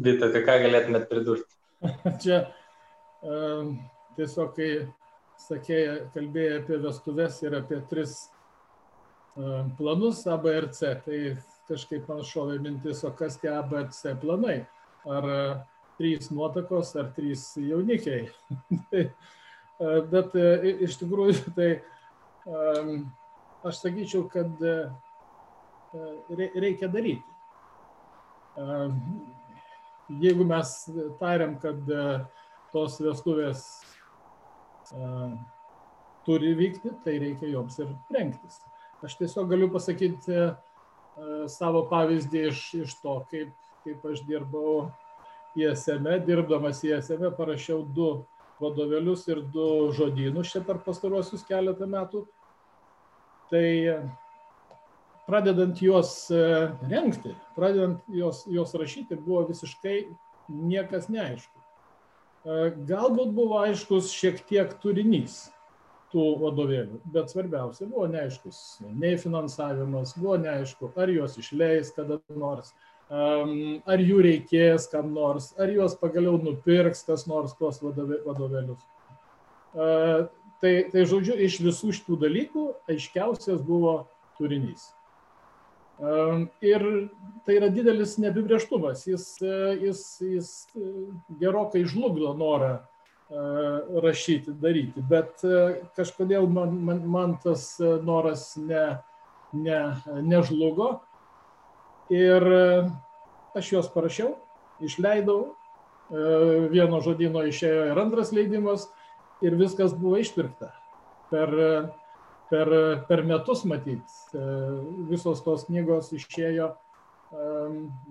[0.04, 1.56] Vita, tai ką galėtumėt pridurti?
[2.24, 2.42] Čia
[3.24, 3.78] um,
[4.18, 4.68] tiesiog, kai
[5.40, 11.20] sakėjai, kalbėjai apie vestuvės ir apie tris e, planus A, B ir C, tai
[11.70, 14.58] kažkaip man šovė mintis, o kas tie A, B, C planai?
[15.08, 15.40] Ar e,
[16.02, 18.28] trys nuotakos, ar trys jaunikiai?
[18.92, 20.36] Tai, e, bet
[20.84, 21.72] iš tikrųjų, tai
[23.66, 24.60] aš sakyčiau, kad
[25.92, 27.24] reikia daryti.
[30.22, 30.74] Jeigu mes
[31.20, 31.80] tariam, kad
[32.72, 33.64] tos vestuvės
[36.26, 38.60] turi vykti, tai reikia joms ir rengtis.
[39.02, 40.52] Aš tiesiog galiu pasakyti
[41.52, 44.92] savo pavyzdį iš, iš to, kaip, kaip aš dirbau
[45.58, 48.12] ISM, dirbdamas ISM, parašiau du
[48.62, 52.26] vadovėlius ir du žodynus čia per pastaruosius keletą metų.
[53.52, 53.66] Tai
[55.32, 56.28] pradedant juos
[56.92, 60.02] rengti, pradedant juos, juos rašyti, buvo visiškai
[60.52, 61.56] niekas neaišku.
[62.42, 65.46] E, galbūt buvo aiškus šiek tiek turinys
[66.12, 72.74] tų vadovėlių, bet svarbiausia buvo neaiškus nei finansavimas, buvo neaišku, ar juos išleis kada nors,
[73.12, 78.84] ar jų reikės kam nors, ar juos pagaliau nupirks kas nors tuos vadovėlius.
[79.72, 79.88] E,
[80.64, 84.02] tai, tai žodžiu, iš visų šitų dalykų aiškiausias buvo
[84.40, 84.90] turinys.
[86.02, 86.86] Ir
[87.46, 89.26] tai yra didelis neapibrieštumas, jis,
[89.82, 90.50] jis, jis
[91.42, 92.80] gerokai žlugdo norą
[94.04, 95.44] rašyti, daryti, bet
[95.96, 98.98] kažkodėl man, man, man tas noras ne,
[99.54, 99.80] ne,
[100.26, 100.98] nežlugo.
[102.12, 102.44] Ir
[103.56, 104.34] aš juos parašiau,
[104.84, 105.54] išleidau,
[106.74, 108.90] vieno žodino išėjo ir antras leidimas
[109.46, 110.74] ir viskas buvo išpirkta.
[111.32, 111.54] Per,
[112.52, 112.70] per,
[113.08, 114.16] per metus matyt,
[115.10, 116.72] visos tos knygos išėjo,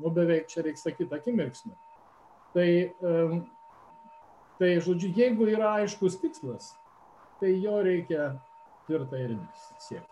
[0.01, 1.77] nu beveik čia reikia sakyti, akimirksniu.
[2.55, 2.69] Tai,
[4.59, 6.73] tai, žodžiu, jeigu yra aiškus tikslas,
[7.43, 8.33] tai jo reikia
[8.87, 9.37] tvirtai ir
[9.79, 10.09] siekti.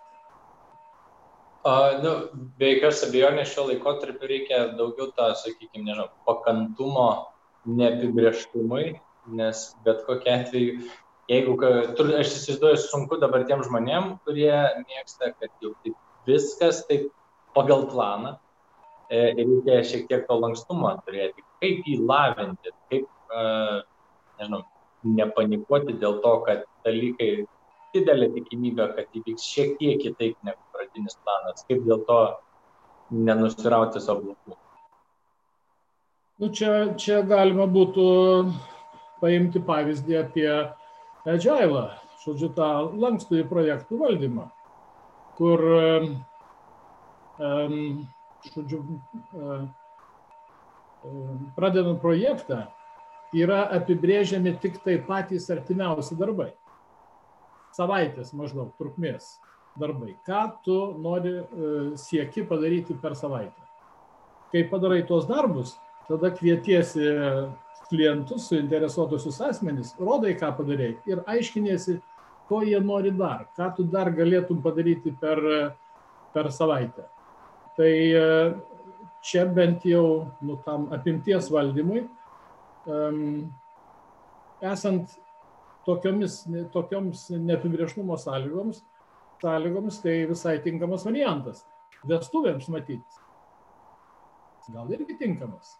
[1.66, 2.12] A, nu,
[2.60, 7.08] be jokios abejonės šio laikotarpiu reikia daugiau tą, sakykime, nežinau, pakantumo
[7.66, 8.92] neapibrieštumui,
[9.36, 10.86] nes bet kokia atveju,
[11.28, 14.52] jeigu, aš įsivaizduoju, sunku dabar tiem žmonėm, kurie
[14.84, 15.96] mėgsta, kad jau taip
[16.28, 17.08] viskas taip
[17.56, 18.36] pagal planą,
[19.08, 23.06] e, reikia šiek tiek to lankstumo turėti, kaip jį lavinti, kaip,
[24.38, 24.64] nežinau,
[25.04, 27.30] nepanikuoti dėl to, kad dalykai
[27.94, 31.64] didelė tikimybė, kad įvyks šiek tiek kitaip negu pradinis planas.
[31.68, 32.18] Kaip dėl to
[33.10, 34.58] nenusirauti savo blokų?
[36.38, 38.08] Nu, čia, čia galima būtų
[39.22, 40.50] paimti pavyzdį apie
[41.28, 41.84] Agile,
[42.22, 44.46] žodžiu, tą lankstų į projektų valdymą,
[45.36, 45.64] kur,
[48.48, 48.80] žodžiu,
[51.58, 52.62] pradedant projektą,
[53.36, 56.54] yra apibrėžiami tik tai patys artimiausi darbai
[57.78, 59.36] savaitės maždaug trukmės
[59.78, 60.16] darbai.
[60.26, 61.44] Ką tu nori e,
[62.00, 63.66] sieki padaryti per savaitę.
[64.52, 65.76] Kai padarai tuos darbus,
[66.08, 67.04] tada kvietiesi
[67.88, 71.98] klientus, suinteresuotusius asmenys, rodai, ką padarėjai ir aiškinėsi,
[72.48, 75.40] ko jie nori dar, ką tu dar galėtum padaryti per,
[76.35, 77.07] per savaitę.
[77.77, 78.27] Tai e,
[79.22, 82.05] čia bent jau nu, tam apimties valdymui,
[82.88, 83.22] um,
[84.64, 85.16] esant
[85.87, 86.42] tokiomis,
[86.74, 88.83] tokioms neapibrieštumo sąlygoms,
[89.42, 91.64] sąlygoms tai visai tinkamas variantas.
[92.09, 93.24] Vestuvėms matyti.
[94.68, 95.79] Gal irgi tinkamas.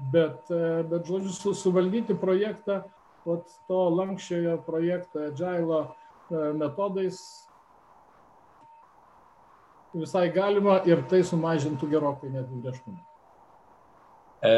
[0.00, 0.48] Bet,
[0.88, 2.80] bet žodžiu, su, suvaldyti projektą,
[3.26, 5.82] vat, to lankščiojo projekto Agile
[6.56, 7.20] metodais
[9.92, 13.00] visai galima ir tai sumažintų gerokai neapibrieštumą.
[14.40, 14.52] E,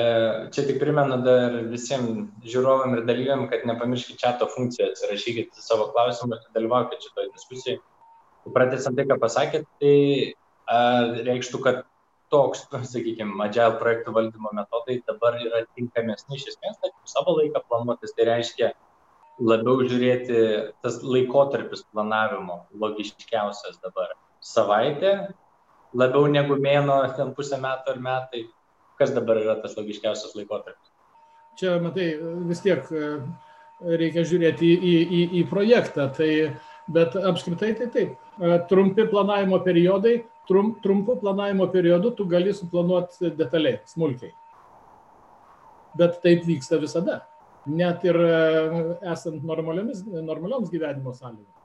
[0.55, 6.45] čia tik primenu dar visiems žiūrovam ir dalyviam, kad nepamirškite čato funkcijos, rašykite savo klausimus
[6.45, 7.81] ir dalyvaukite šitoje diskusijoje.
[8.53, 9.97] Pratęsant tai, ką pasakėt, tai
[11.27, 11.83] reikštų, kad
[12.33, 12.65] toks,
[12.95, 18.29] sakykime, Agile projektų valdymo metodai dabar yra tinkamesni iš esmės, tai savo laiką planuotis, tai
[18.31, 18.73] reiškia
[19.43, 20.41] labiau žiūrėti
[20.85, 24.13] tas laikotarpis planavimo logiškiausias dabar.
[24.43, 25.13] Savaitė,
[25.95, 28.47] labiau negu mėno, ten pusę metų ar metai,
[28.99, 30.91] kas dabar yra tas logiškiausias laikotarpis?
[31.61, 32.15] Čia, matai,
[32.49, 33.09] vis tiek e,
[34.01, 36.31] reikia žiūrėti į, į, į, į projektą, tai,
[36.93, 38.15] bet apskritai tai taip.
[38.41, 44.33] E, trumpi planavimo periodai, trum, trumpu planavimo periodu tu gali suplanuoti detaliai, smulkiai.
[45.99, 47.21] Bet taip vyksta visada,
[47.67, 48.39] net ir e,
[49.13, 51.59] esant normalioms gyvenimo sąlygoms.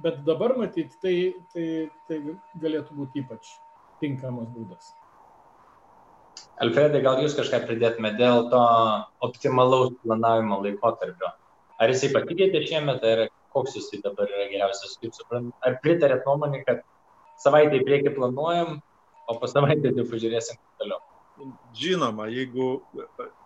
[0.00, 1.16] Bet dabar matyti, tai,
[1.52, 1.66] tai,
[2.08, 2.20] tai
[2.62, 3.50] galėtų būti ypač
[4.00, 4.94] tinkamas būdas.
[6.60, 8.62] Alfredai, gal jūs kažką pridėtume dėl to
[9.26, 11.34] optimalaus planavimo laikotarpio?
[11.80, 15.52] Ar jisai pasikeitė šiemet, ar koks jisai dabar yra geriausias, kaip suprantu?
[15.64, 16.82] Ar pritarėt nuomonį, kad
[17.40, 18.80] savaitę į priekį planuojam,
[19.30, 21.00] o po savaitę jau pažiūrėsim toliau?
[21.76, 22.82] Žinoma, jeigu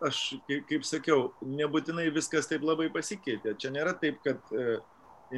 [0.02, 3.54] aš, kaip, sakiau, nebūtinai viskas taip labai pasikeitė.
[3.60, 4.78] Čia nėra taip, kad e,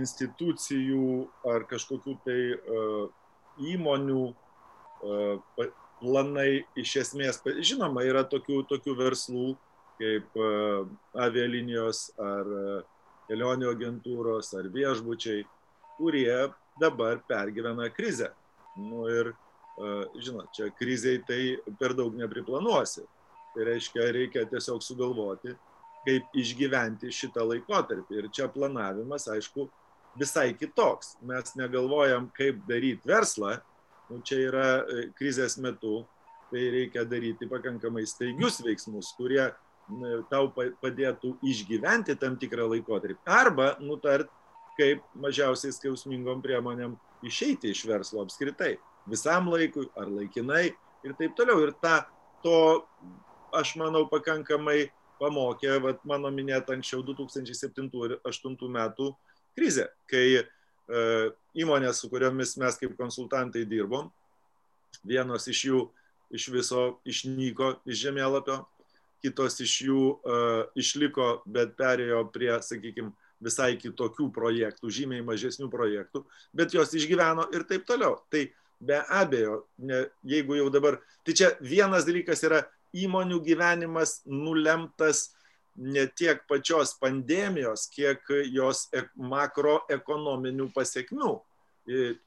[0.00, 2.86] institucijų ar kažkokių tai e,
[3.74, 5.68] įmonių e,
[6.00, 6.48] planai
[6.80, 9.46] iš esmės, žinoma, yra tokių, tokių verslų
[9.96, 10.34] kaip
[11.16, 12.48] avialinijos ar
[13.30, 15.46] kelionių agentūros ar viešbučiai,
[15.96, 18.28] kurie dabar pergyvena krizę.
[18.76, 21.40] Nu ir, e, žinot, čia kriziai tai
[21.80, 23.04] per daug nepriplanuosi.
[23.54, 25.54] Tai reiškia, reikia tiesiog sugalvoti,
[26.06, 28.20] kaip išgyventi šitą laikotarpį.
[28.20, 29.68] Ir čia planavimas, aišku,
[30.20, 31.16] visai kitoks.
[31.26, 33.56] Mes negalvojam, kaip daryti verslą,
[34.10, 36.04] nu, čia yra e, krizės metu,
[36.52, 39.48] tai reikia daryti pakankamai staigius veiksmus, kurie
[40.30, 40.48] tau
[40.82, 43.20] padėtų išgyventi tam tikrą laikotarpį.
[43.30, 44.30] Arba nutart,
[44.78, 48.76] kaip mažiausiai skausmingom priemonėm išeiti iš verslo apskritai.
[49.10, 50.66] Visam laikui ar laikinai
[51.06, 51.62] ir taip toliau.
[51.66, 52.04] Ir ta,
[52.44, 52.84] to,
[53.56, 59.12] aš manau, pakankamai pamokė, vat, mano minėta anksčiau 2007 ir 2008 metų
[59.56, 60.26] krizė, kai
[60.86, 61.02] E,
[61.58, 64.10] įmonės, su kuriomis mes kaip konsultantai dirbom.
[65.06, 65.82] Vienos iš jų
[66.34, 68.60] iš viso išnyko iš žemėlapio,
[69.22, 73.12] kitos iš jų uh, išliko, bet perėjo prie, sakykime,
[73.42, 76.24] visai kitokių projektų, žymiai mažesnių projektų,
[76.56, 78.18] bet jos išgyveno ir taip toliau.
[78.32, 78.46] Tai
[78.80, 82.62] be abejo, ne, jeigu jau dabar, tai čia vienas dalykas yra
[82.96, 85.30] įmonių gyvenimas nulemtas
[85.76, 91.34] ne tiek pačios pandemijos, kiek jos makroekonominių pasiekmių.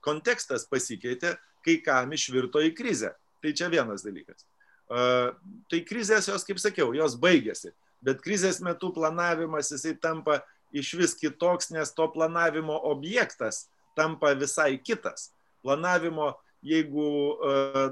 [0.05, 1.33] Kontekstas pasikeitė,
[1.65, 3.15] kai kam išvirto į krizę.
[3.41, 4.45] Tai čia vienas dalykas.
[4.89, 7.73] Tai krizės jos, kaip sakiau, jos baigėsi.
[8.05, 10.39] Bet krizės metu planavimas jisai tampa
[10.71, 15.31] iš vis kitoks, nes to planavimo objektas tampa visai kitas.
[15.63, 17.09] Planavimo, jeigu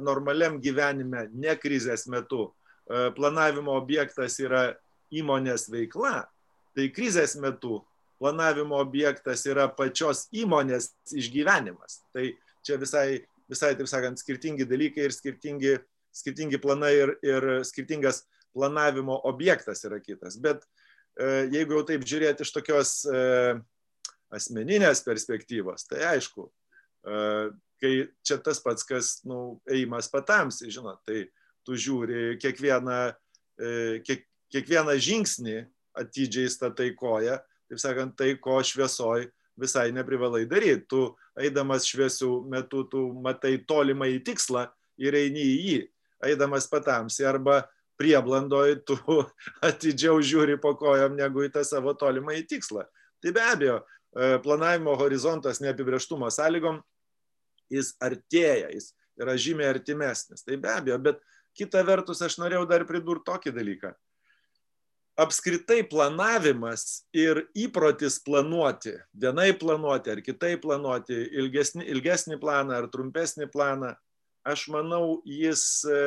[0.03, 2.51] normaliam gyvenime, ne krizės metu,
[2.87, 4.69] planavimo objektas yra
[5.11, 6.27] įmonės veikla,
[6.75, 7.81] tai krizės metu
[8.19, 12.01] planavimo objektas yra pačios įmonės išgyvenimas.
[12.13, 12.25] Tai
[12.65, 15.77] čia visai, visai taip sakant, skirtingi dalykai ir skirtingi,
[16.15, 18.23] skirtingi planai ir, ir skirtingas
[18.57, 20.39] planavimo objektas yra kitas.
[20.41, 20.87] Bet e,
[21.53, 23.21] jeigu jau taip žiūrėti iš tokios e,
[24.34, 26.47] asmeninės perspektyvos, tai aišku,
[27.08, 27.21] e,
[27.82, 27.93] kai
[28.25, 31.27] čia tas pats, kas, nu, ėjimas patamsi, žinot, tai
[31.67, 32.99] tu žiūri kiekvieną,
[34.08, 34.21] kiek,
[34.53, 35.58] kiekvieną žingsnį
[35.97, 39.27] atidžiai statai koją, taip sakant, tai ko šviesoj
[39.60, 40.86] visai neprivalai daryti.
[40.89, 41.03] Tu
[41.41, 44.67] eidamas šviesių metų, tu matai tolimą į tikslą
[45.01, 45.80] ir eini į jį,
[46.32, 47.63] eidamas patamsi arba
[47.99, 48.97] prieblandoj tu
[49.69, 52.86] atidžiau žiūri po kojom negu į tą savo tolimą į tikslą.
[53.23, 56.81] Tai be abejo, e, planavimo horizontas neapibrieštumo sąlygom,
[57.73, 60.45] jis artėja, jis yra žymiai artimesnis.
[60.45, 61.23] Tai be abejo, bet
[61.57, 63.95] kita vertus aš norėjau dar pridurti tokį dalyką
[65.17, 73.49] apskritai planavimas ir įprotis planuoti, vienai planuoti ar kitai planuoti, ilgesnį, ilgesnį planą ar trumpesnį
[73.53, 73.95] planą,
[74.47, 75.97] aš manau, jis e,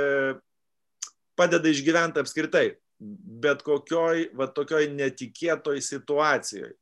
[1.40, 2.66] padeda išgyventi apskritai,
[3.00, 6.74] bet kokioj, va tokioj netikėtoj situacijoje,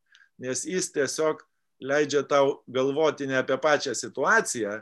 [0.42, 1.44] nes jis tiesiog
[1.79, 4.81] leidžia tau galvoti ne apie pačią situaciją,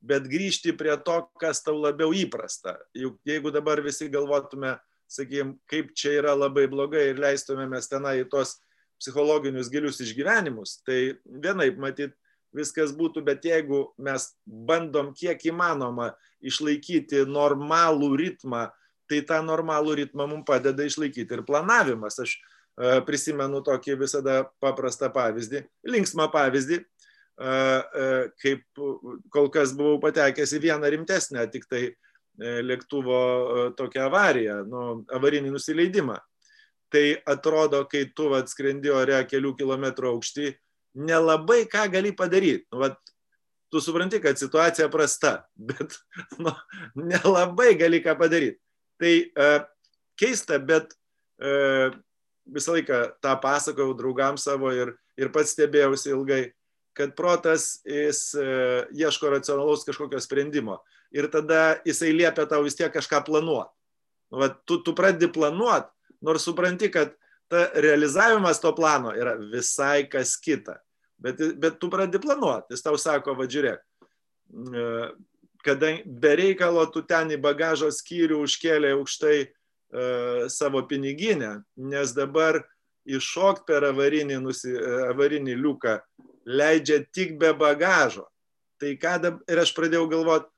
[0.00, 2.78] bet grįžti prie to, kas tau labiau įprasta.
[2.96, 4.78] Juk jeigu dabar visi galvotume,
[5.10, 8.56] sakykime, kaip čia yra labai blogai ir leistumėmės tenai į tos
[9.00, 12.16] psichologinius gilius išgyvenimus, tai vienaip matyt
[12.56, 18.68] viskas būtų, bet jeigu mes bandom kiek įmanoma išlaikyti normalų ritmą,
[19.10, 22.20] tai tą normalų ritmą mums padeda išlaikyti ir planavimas.
[22.22, 28.06] Aš e, prisimenu tokį visada paprastą pavyzdį, linksmą pavyzdį, e, e,
[28.42, 28.84] kaip
[29.34, 31.90] kol kas buvau patekęs į vieną rimtesnę, tik tai
[32.40, 33.16] lėktuvo
[33.76, 36.14] tokią avariją, nu, avarinį nusileidimą.
[36.90, 40.46] Tai atrodo, kai tu vat, skrendi ore kelių kilometrų aukštį,
[41.06, 42.64] nelabai ką gali padaryti.
[42.72, 42.96] Nu, vat,
[43.70, 45.36] tu supranti, kad situacija prasta,
[45.68, 45.98] bet
[46.38, 46.54] nu,
[46.96, 48.58] nelabai gali ką padaryti.
[49.00, 49.50] Tai e,
[50.20, 50.92] keista, bet
[51.40, 51.90] e,
[52.50, 56.42] visą laiką tą pasakojau draugams savo ir, ir pats stebėjausi ilgai,
[56.96, 58.46] kad protas jis e,
[59.00, 60.80] ieško racionalaus kažkokio sprendimo
[61.14, 63.72] ir tada jisai liepia tau vis tiek kažką planuoti.
[64.30, 65.90] Nu, va, tu, tu pradedi planuoti,
[66.22, 67.16] nors supranti, kad
[67.50, 70.76] ta realizavimas to plano yra visai kas kita.
[71.20, 72.76] Bet, bet tu pradedi planuoti.
[72.76, 73.82] Jis tau sako, va žiūrėk,
[75.64, 79.48] kadangi be reikalo tu ten į bagažo skyrių užkėlė aukštai e,
[80.52, 82.62] savo piniginę, nes dabar
[83.10, 84.74] iššokti per avarinį, nusi,
[85.10, 85.98] avarinį liuką
[86.46, 88.26] leidžia tik be bagažo.
[88.80, 90.48] Tai ką dabar, ir aš pradėjau galvoti,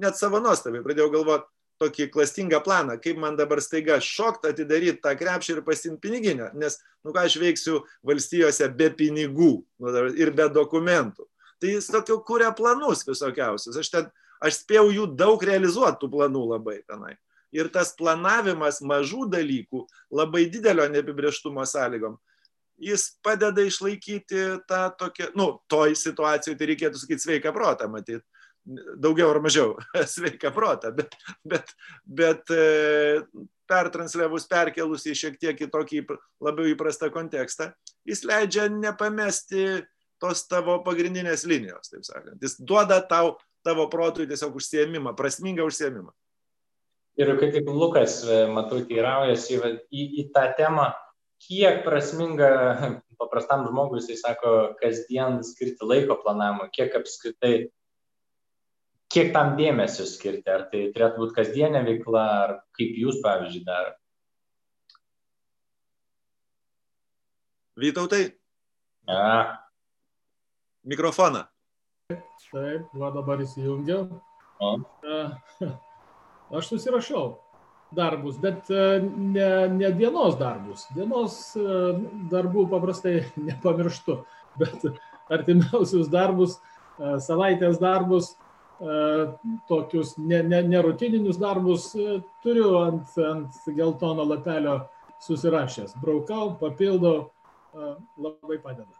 [0.00, 1.50] net savo nuostabai pradėjau galvoti
[1.80, 6.76] tokį klastingą planą, kaip man dabar staiga šokti, atidaryti tą krepšį ir pasimti piniginę, nes,
[7.04, 11.24] nu ką aš veiksiu valstijose be pinigų nu, ir be dokumentų.
[11.60, 13.78] Tai jis tokiu kūrė planus visokiausius.
[13.80, 17.16] Aš, ten, aš spėjau jų daug realizuoti tų planų labai tenai.
[17.54, 22.14] Ir tas planavimas mažų dalykų, labai didelio neapibrieštumo sąlygom,
[22.80, 28.24] jis padeda išlaikyti tą tokią, nu, toj situacijoje tai reikėtų sakyti sveiką protą, matyt
[29.00, 29.74] daugiau ar mažiau
[30.14, 31.72] sveiką protą, bet, bet,
[32.04, 33.22] bet e,
[33.70, 36.04] pertransliavus, perkelus į šiek tiek į tokį
[36.44, 37.70] labiau įprastą kontekstą,
[38.08, 39.82] jis leidžia nepamesti
[40.20, 42.36] tos tavo pagrindinės linijos, taip sakant.
[42.44, 46.12] Jis duoda tau, tavo protui tiesiog užsiemimą, prasmingą užsiemimą.
[47.20, 49.58] Ir kaip Lukas, e, matau, teiraujasi
[49.92, 50.90] į, į tą temą,
[51.44, 52.50] kiek prasminga
[53.20, 57.68] paprastam žmogui, jisai sako, kasdien skirti laiko planavimui, kiek apskritai
[59.10, 60.46] kiek tam dėmesio skirti?
[60.50, 63.98] Ar tai turėtų būti kasdienė veikla, ar kaip jūs, pavyzdžiui, darote?
[67.80, 68.24] Vytautai?
[69.08, 69.60] Ja.
[70.86, 71.46] Mikrofoną.
[72.50, 74.08] Taip, va dabar įsijungiau.
[74.60, 74.74] O.
[76.58, 77.38] Aš susirašau
[77.94, 80.86] darbus, bet ne, ne dienos darbus.
[80.94, 81.38] Dienos
[82.30, 84.20] darbų paprastai nepamirštu,
[84.60, 84.86] bet
[85.30, 86.58] artimiausius darbus,
[87.26, 88.34] savaitės darbus
[89.68, 91.90] tokius nerutininius ne, ne darbus
[92.42, 94.78] turiu ant, ant geltono lapelio
[95.20, 95.98] susirašęs.
[96.00, 97.28] Braukau, papildau,
[98.16, 98.99] labai padeda.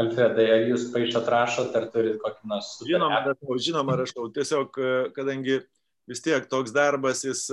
[0.00, 2.72] Alfredai, ar jūs paaišot rašot, ar turit kokį nors...
[2.82, 4.26] Žinoma, rašau, žinoma, rašau.
[4.34, 4.78] Tiesiog,
[5.14, 5.60] kadangi
[6.10, 7.46] vis tiek toks darbas, jis,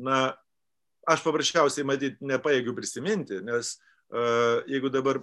[0.00, 0.20] na,
[1.04, 3.76] aš paprasčiausiai matyt nepaėgiu prisiminti, nes
[4.70, 5.20] jeigu dabar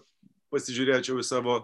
[0.53, 1.57] pasižiūrėčiau į savo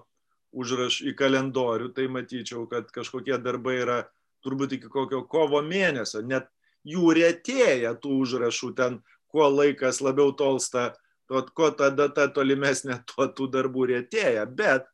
[0.57, 3.99] užraš į kalendorių, tai matyčiau, kad kažkokie darbai yra
[4.45, 6.47] turbūt iki kokio kovo mėnesio, net
[6.87, 10.93] jų rėtėja tų užrašų ten, kuo laikas labiau tolsta,
[11.27, 14.45] to, kuo ta data tolimesnė, tuo tų darbų rėtėja.
[14.49, 14.87] Bet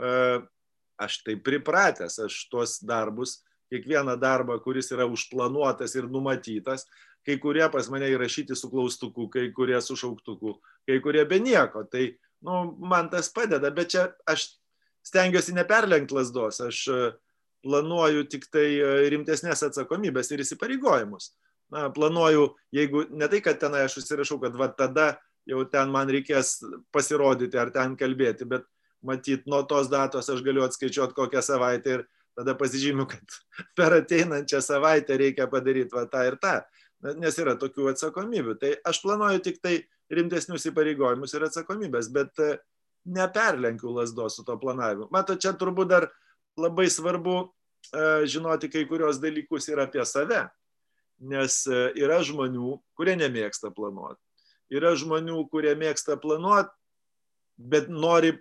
[0.00, 0.42] e,
[1.00, 6.86] aš tai pripratęs, aš tuos darbus, kiekvieną darbą, kuris yra užplanuotas ir numatytas,
[7.24, 10.58] kai kurie pas mane įrašyti su klaustuku, kai kurie su šauktuku,
[10.88, 11.86] kai kurie be nieko.
[11.90, 12.04] Tai
[12.44, 14.50] nu, man tas padeda, bet čia aš
[15.04, 17.00] stengiuosi neperlenkti lasdos, aš e,
[17.64, 21.32] planuoju tik tai e, rimtesnės atsakomybės ir įsipareigojimus.
[21.72, 25.14] Na, planuoju, jeigu ne tai, kad tenai aš užsirašau, kad va tada
[25.48, 26.56] jau ten man reikės
[26.94, 28.66] pasirodyti ar ten kalbėti, bet
[29.04, 33.38] matyt, nuo tos datos aš galiu atskaičiuoti kokią savaitę ir tada pasižymiu, kad
[33.78, 36.58] per ateinančią savaitę reikia padaryti va tą ir tą,
[37.20, 38.56] nes yra tokių atsakomybių.
[38.60, 39.78] Tai aš planuoju tik tai
[40.14, 42.56] rimtesnius įpareigojimus ir atsakomybės, bet e,
[43.04, 45.10] neperlenkiu lasdos su to planavimu.
[45.12, 46.08] Mato, čia turbūt dar
[46.60, 47.48] labai svarbu e,
[48.30, 50.46] žinoti kai kurios dalykus ir apie save,
[51.20, 54.23] nes e, yra žmonių, kurie nemėgsta planuoti.
[54.72, 56.72] Yra žmonių, kurie mėgsta planuoti,
[57.58, 58.32] bet nori,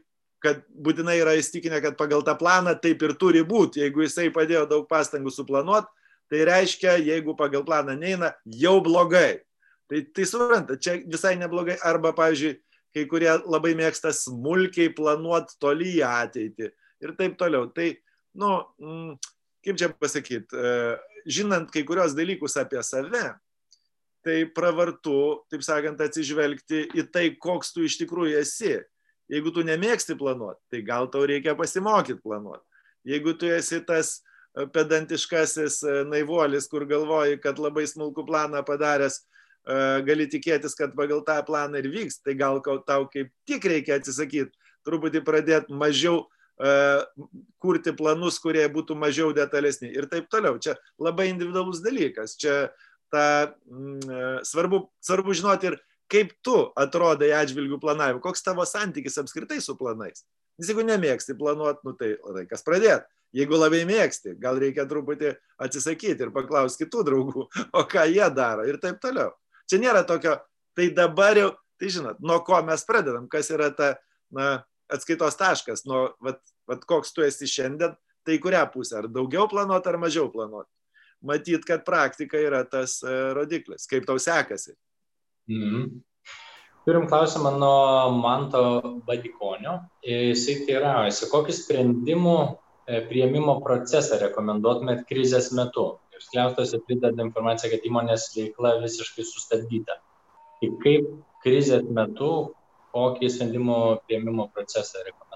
[0.44, 3.84] kad būtinai yra įstikinę, kad pagal tą planą taip ir turi būti.
[3.84, 5.92] Jeigu jisai padėjo daug pastangų suplanuoti,
[6.32, 9.44] tai reiškia, jeigu pagal planą neina, jau blogai.
[9.92, 11.78] Tai, tai supranta, čia visai neblogai.
[11.86, 12.58] Arba, pavyzdžiui,
[12.94, 16.70] kai kurie labai mėgsta smulkiai planuoti toli į ateitį
[17.04, 17.68] ir taip toliau.
[17.76, 17.90] Tai,
[18.40, 18.52] nu,
[18.82, 19.16] mm,
[19.66, 20.74] kaip čia pasakyti, e,
[21.26, 23.26] žinant kai kurios dalykus apie save,
[24.24, 28.78] tai pravartu, taip sakant, atsižvelgti į tai, koks tu iš tikrųjų esi.
[29.32, 32.64] Jeigu tu nemėgsti planuoti, tai gal tau reikia pasimokyti planuoti.
[33.08, 39.24] Jeigu tu esi tas e, pedantiškasis e, naivuolis, kur galvoji, kad labai smulkų planą padaręs,
[40.04, 44.52] gali tikėtis, kad pagal tą planą ir vyks, tai gal tau kaip tik reikia atsisakyti,
[44.84, 46.26] truputį pradėti mažiau
[47.64, 50.60] kurti planus, kurie būtų mažiau detalesni ir taip toliau.
[50.62, 52.38] Čia labai individualus dalykas.
[52.38, 52.70] Čia
[53.14, 53.26] ta,
[53.70, 55.80] mm, svarbu, svarbu žinoti ir
[56.12, 60.26] kaip tu atrodai atžvilgių planavimo, koks tavo santykis apskritai su planais.
[60.60, 63.10] Nes jeigu nemėgsti planuoti, nu, tai laikas pradėti.
[63.34, 65.32] Jeigu labai mėgsti, gal reikia truputį
[65.66, 67.48] atsisakyti ir paklausti kitų draugų,
[67.80, 69.34] o ką jie daro ir taip toliau.
[69.70, 70.36] Čia nėra tokio,
[70.78, 71.50] tai dabar jau,
[71.82, 73.96] tai žinot, nuo ko mes pradedam, kas yra ta
[74.34, 74.52] na,
[74.94, 79.90] atskaitos taškas, nuo vat, vat koks tu esi šiandien, tai kurią pusę, ar daugiau planuoti,
[79.90, 80.70] ar mažiau planuoti.
[81.24, 84.76] Matyt, kad praktika yra tas e, rodiklis, kaip tau sekasi.
[85.52, 86.02] Mhm.
[86.84, 88.64] Turim klausimą nuo Manto
[89.08, 89.78] Badikonio.
[90.04, 95.94] Jisai teiraujasi, kokį sprendimų e, prieimimo procesą rekomenduotumėt krizės metu?
[96.14, 100.00] ir skliaustuose prideda informaciją, kad įmonės veikla visiškai sustabdyta.
[100.62, 101.10] Tai kaip
[101.46, 102.32] krizės metu
[102.94, 105.33] kokį sprendimo prieimimo procesą rekomenduoti?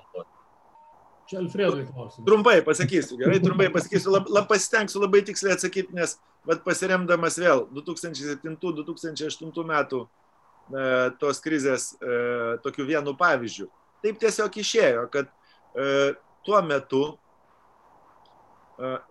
[1.28, 2.26] Čia Alfredui klausimas.
[2.26, 6.16] Trumpai pasakysiu, gerai, trumpai pasakysiu, lab, lab, pasistengsiu labai tiksliai atsakyti, nes
[6.48, 10.08] bet pasiremdamas vėl 2007-2008 metų e,
[11.20, 12.00] tos krizės e,
[12.64, 13.68] tokiu vienu pavyzdžiu.
[14.06, 16.16] Taip tiesiog išėjo, kad e,
[16.48, 17.04] tuo metu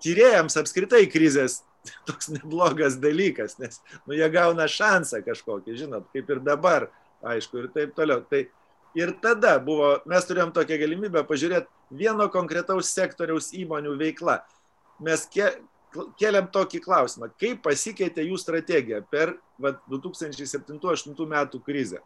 [0.00, 1.60] tyrėjams apskritai krizės
[2.08, 6.88] toks neblogas dalykas, nes nu, jie gauna šansą kažkokį, žinot, kaip ir dabar,
[7.26, 8.24] aišku, ir taip toliau.
[8.24, 8.46] Tai
[8.96, 14.41] ir tada buvo, mes turėjom tokią galimybę pažiūrėti vieno konkretaus sektoriaus įmonių veiklą.
[15.07, 15.53] Mes ke,
[16.20, 22.03] keliam tokį klausimą, kaip pasikeitė jų strategija per 2007-2008 metų krizę.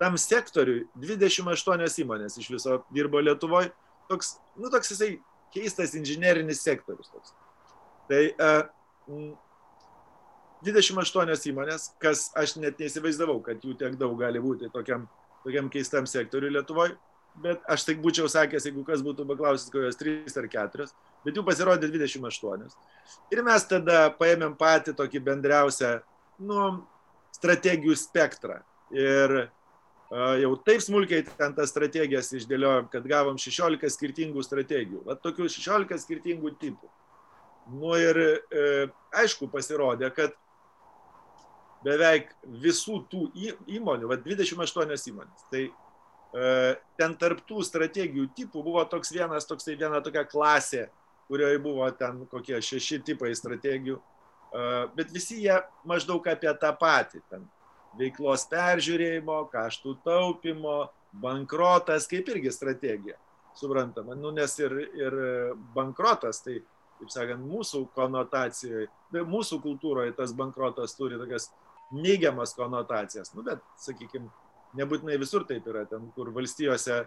[0.00, 3.72] Tam sektoriui 28 įmonės iš viso dirbo Lietuvoje,
[4.08, 5.10] toks, nu, toks jisai
[5.52, 7.10] keistas inžinerinis sektorius.
[7.12, 7.34] Toks.
[8.08, 8.62] Tai uh,
[10.64, 15.06] 28 įmonės, kas aš net neįsivaizdavau, kad jų tiek daug gali būti tokiam,
[15.44, 16.96] tokiam keistam sektoriui Lietuvoje,
[17.40, 20.88] bet aš taip būčiau sakęs, jeigu kas būtų paklausęs, kokios 3 ar 4,
[21.24, 22.66] bet jų pasirodė 28.
[23.32, 25.94] Ir mes tada paėmėm patį tokį bendriausią
[26.42, 26.66] nu,
[27.36, 28.60] strategijų spektrą.
[28.90, 29.50] Ir
[30.10, 35.04] jau taip smulkiai ten tas strategijas išdėliojom, kad gavom 16 skirtingų strategijų.
[35.06, 36.90] Va tokių 16 skirtingų tipų.
[37.70, 40.34] Nu ir e, aišku pasirodė, kad
[41.84, 43.28] beveik visų tų
[43.70, 45.68] įmonių, va 28 įmonės, tai
[46.32, 50.86] ten tarptų strategijų tipų buvo toks vienas, toksai viena tokia klasė,
[51.30, 53.98] kurioje buvo ten kokie šeši tipai strategijų,
[54.96, 55.56] bet visi jie
[55.86, 57.22] maždaug apie tą patį.
[57.30, 57.46] Ten
[57.98, 60.90] veiklos peržiūrėjimo, kaštų taupimo,
[61.22, 63.18] bankrotas kaip irgi strategija.
[63.58, 65.16] Suprantama, nu, nes ir, ir
[65.74, 66.60] bankrotas, tai,
[67.00, 68.86] kaip sakant, mūsų konotacijoje,
[69.26, 71.48] mūsų kultūroje tas bankrotas turi tokias
[71.90, 73.34] neigiamas konotacijas.
[73.34, 74.30] Nu, bet, sakykime,
[74.78, 77.02] nebūtinai visur taip yra, ten, kur valstijose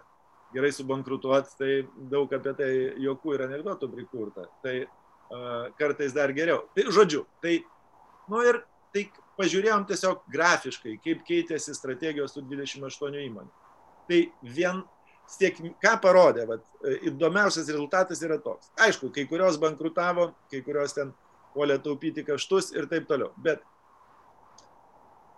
[0.54, 1.72] gerai subankrutuot, tai
[2.12, 4.46] daug apie tai jokų ir anegdotų prikurta.
[4.66, 6.64] Tai uh, kartais dar geriau.
[6.76, 7.58] Tai žodžiu, tai,
[8.30, 8.62] nu ir
[8.94, 9.08] tai
[9.40, 13.50] pažiūrėjom tiesiog grafiškai, kaip keitėsi strategijos tų 28 įmonių.
[14.10, 14.84] Tai vien,
[15.40, 16.66] tiek, ką parodė, vat,
[17.10, 18.70] įdomiausias rezultatas yra toks.
[18.86, 21.14] Aišku, kai kurios bankrutavo, kai kurios ten
[21.54, 23.32] puolė taupyti kaštus ir taip toliau.
[23.42, 23.64] Bet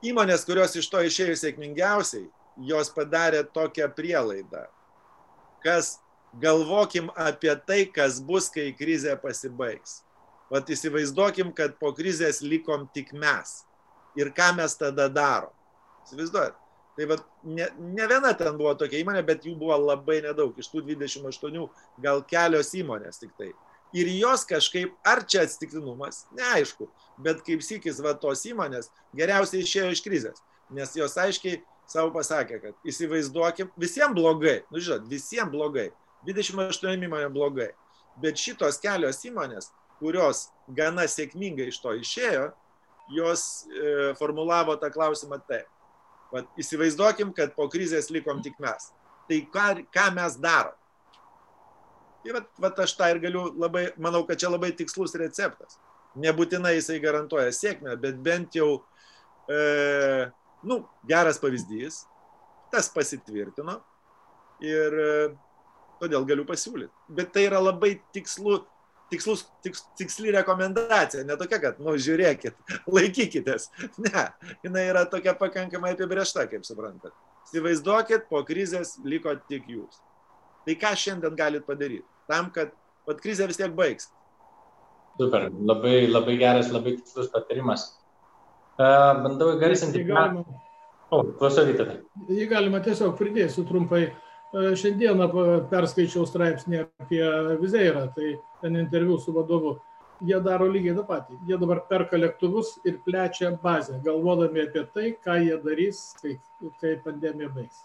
[0.09, 2.25] įmonės, kurios iš to išėjo sėkmingiausiai,
[2.69, 4.65] jos padarė tokią prielaidą,
[5.63, 5.97] kas
[6.41, 10.01] galvokim apie tai, kas bus, kai krizė pasibaigs.
[10.51, 13.63] Vat įsivaizduokim, kad po krizės likom tik mes.
[14.15, 15.51] Ir ką mes tada darom.
[16.05, 16.59] Įsivaizduojat?
[16.95, 20.53] Tai vat, ne, ne viena ten buvo tokia įmonė, bet jų buvo labai nedaug.
[20.55, 21.65] Iš tų 28
[22.03, 23.49] gal kelios įmonės tik tai
[23.95, 26.89] ir jos kažkaip, ar čia atsitiktinumas, neaišku,
[27.23, 30.43] bet kaip sykis va tos įmonės geriausiai išėjo iš krizės,
[30.75, 35.89] nes jos aiškiai savo pasakė, kad įsivaizduokim, visiems blogai, nu žinot, visiems blogai,
[36.27, 37.71] 28 įmonė blogai,
[38.21, 39.69] bet šitos kelios įmonės,
[39.99, 42.49] kurios gana sėkmingai iš to išėjo,
[43.15, 45.69] jos e, formulavo tą klausimą taip.
[46.33, 48.89] Vat, įsivaizduokim, kad po krizės likom tik mes.
[49.29, 50.73] Tai ką, ką mes darom?
[52.25, 55.77] Tai vat, vat aš tą ir galiu labai, manau, kad čia labai tikslus receptas.
[56.17, 58.79] Nebūtinai jisai garantuoja sėkmę, bet bent jau,
[59.45, 59.59] e,
[60.65, 61.99] nu, geras pavyzdys,
[62.73, 63.75] tas pasitvirtino
[64.65, 65.11] ir e,
[66.01, 66.89] todėl galiu pasiūlyti.
[67.19, 68.57] Bet tai yra labai tikslu,
[69.13, 72.57] tikslus, tiks, tiksli rekomendacija, ne tokia, kad, nu, žiūrėkit,
[72.95, 73.69] laikykitės.
[74.01, 74.25] Ne,
[74.65, 77.13] jinai yra tokia pakankamai apibriešta, kaip suprantat.
[77.45, 80.01] Įsivaizduokit, po krizės liko tik jūs.
[80.65, 82.14] Tai ką šiandien galit padaryti?
[82.29, 82.73] Tam, kad
[83.07, 84.09] pat krizė vis tiek baigs.
[85.19, 87.87] Super, labai, labai geras, labai tikslus patarimas.
[88.75, 90.01] Uh, bandau įgarsinti.
[90.01, 90.43] Jį galima,
[91.15, 92.01] o, klausykite.
[92.27, 94.09] Jį galima tiesiog pridėsiu trumpai.
[94.55, 95.25] Šiandieną
[95.67, 97.23] perskaičiau straipsnį apie
[97.59, 99.73] Vizeirą, tai ten interviu su vadovu.
[100.23, 101.35] Jie daro lygiai tą patį.
[101.49, 106.37] Jie dabar perka lėktuvus ir plečia bazę, galvodami apie tai, ką jie darys, kai,
[106.79, 107.81] kai pandemija baigs.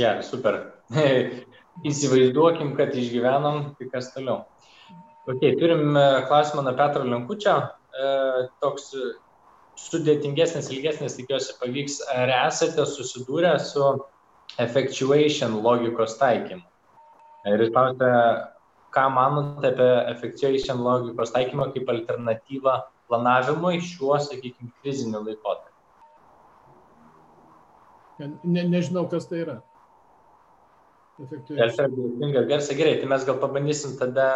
[0.00, 0.62] Gerai, super.
[1.86, 4.44] įsivaizduokim, kad išgyvenom, tai kas toliau.
[5.30, 7.56] Ok, turim e, klausimą nuo Petro Lenkučio.
[7.90, 8.12] E,
[8.62, 8.90] toks
[9.80, 12.00] sudėtingesnis, ilgesnis, tikiuosi pavyks.
[12.14, 13.84] Ar esate susidūrę su
[14.60, 16.64] effectuation logikos taikymu?
[17.48, 18.10] Ir jis klausia,
[18.92, 22.76] ką manote apie effectuation logikos taikymą kaip alternatyvą
[23.10, 25.68] planavimui šiuo, sakykime, kriziniu laikotarpiu?
[28.44, 29.56] Ne, nežinau, kas tai yra.
[31.20, 32.76] Delfio dėsninga garsą.
[32.78, 34.30] Gerai, tai mes gal pabandysim tada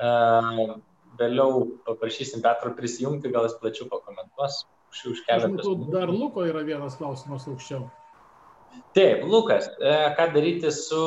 [0.00, 0.78] uh,
[1.20, 4.64] vėliau paprašysim Petro prisijungti, gal jis plačiau pakomentuos.
[4.96, 5.74] Už, keletą.
[5.92, 7.84] Dar Luko yra vienas klausimas aukščiau.
[8.96, 11.00] Taip, Lukas, e, ką daryti su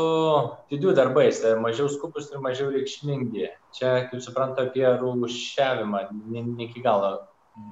[0.69, 3.47] didžių darbais, e, mažiau skupus ir mažiau reikšmingi?
[3.77, 6.03] Čia, kaip suprantu, apie rūšiavimą,
[6.33, 7.11] ne, ne iki galo,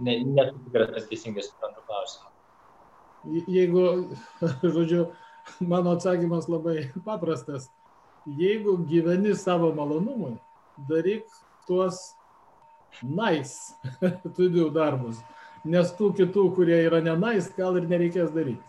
[0.05, 2.33] nesu tikras, kad teisingai suprantu klausimą.
[3.49, 3.85] Jeigu,
[4.75, 5.07] žodžiu,
[5.59, 7.69] mano atsakymas labai paprastas.
[8.27, 10.35] Jeigu gyveni savo malonumui,
[10.89, 11.25] daryk
[11.67, 12.13] tuos
[13.03, 13.75] nice
[14.33, 15.19] studijų darbus,
[15.67, 18.63] nes tų kitų, kurie yra nenais, gal ir nereikės daryti.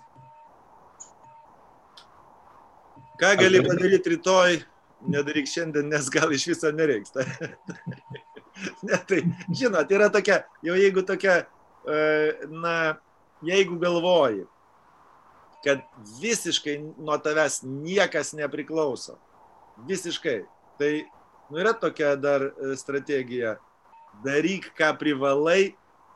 [3.18, 4.60] Ką gali padaryti rytoj,
[5.10, 7.10] nedaryk šiandien, nes gal iš viso nereiks.
[8.86, 11.40] ne, tai, žinot, yra tokia, jau jeigu tokia,
[11.82, 11.98] e,
[12.62, 12.76] na,
[13.42, 14.46] jeigu galvoji,
[15.64, 15.82] kad
[16.20, 19.18] visiškai nuo tavęs niekas nepriklauso.
[19.88, 20.42] Visiškai.
[20.78, 20.92] Tai
[21.50, 23.56] nu, yra tokia dar e, strategija.
[24.24, 25.74] Daryk, ką privalai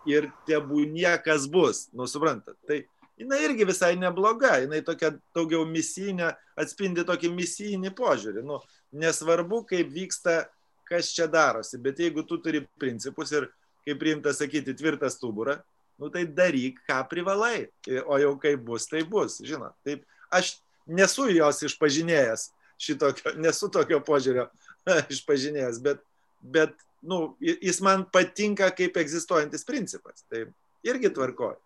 [0.08, 1.86] ir tebūnie, kas bus.
[1.94, 2.56] Nu, suprantat.
[2.66, 2.80] Tai
[3.20, 4.56] jinai irgi visai nebloga.
[4.62, 8.44] Jinai tokia daugiau misijinė, atspindi tokį misijinį požiūrį.
[8.46, 8.60] Nu,
[8.92, 10.44] nesvarbu, kaip vyksta,
[10.88, 11.80] kas čia darosi.
[11.82, 13.48] Bet jeigu tu turi principus ir,
[13.86, 15.58] kaip priimta sakyti, tvirtą stuburą,
[16.02, 17.68] nu tai daryk, ką privalai.
[18.06, 19.76] O jau kaip bus, tai bus, žinot.
[19.86, 20.56] Taip, aš
[20.90, 22.48] nesu jos išpažinėjęs
[22.82, 24.48] šitokio, nesu tokio požiūrio
[25.14, 26.02] išpažinėjęs, bet,
[26.42, 30.24] bet nu, jis man patinka kaip egzistuojantis principas.
[30.30, 30.48] Tai
[30.86, 31.60] irgi tvarkoju.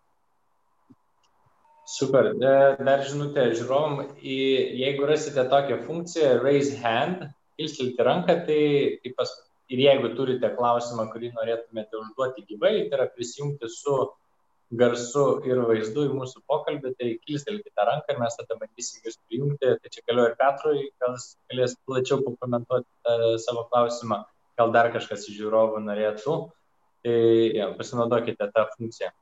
[1.87, 2.33] Super.
[2.35, 8.63] Dar žinutė žiūrovom, jeigu rasite tokią funkciją raise hand, kilstelti ranką, tai,
[9.03, 9.31] tai pas,
[9.71, 13.95] ir jeigu turite klausimą, kurį norėtumėte užduoti gyvai, tai yra prisijungti su
[14.71, 19.73] garsu ir vaizdu į mūsų pokalbį, tai kilstelkite ranką ir mes tada bandysim jūs prijungti.
[19.79, 24.23] Tai čia galiu ir Petrui, jis galės plačiau pakomentuoti uh, savo klausimą,
[24.59, 26.39] gal dar kažkas iš žiūrovų norėtų.
[27.05, 27.19] Tai
[27.55, 29.13] ja, pasinaudokite tą funkciją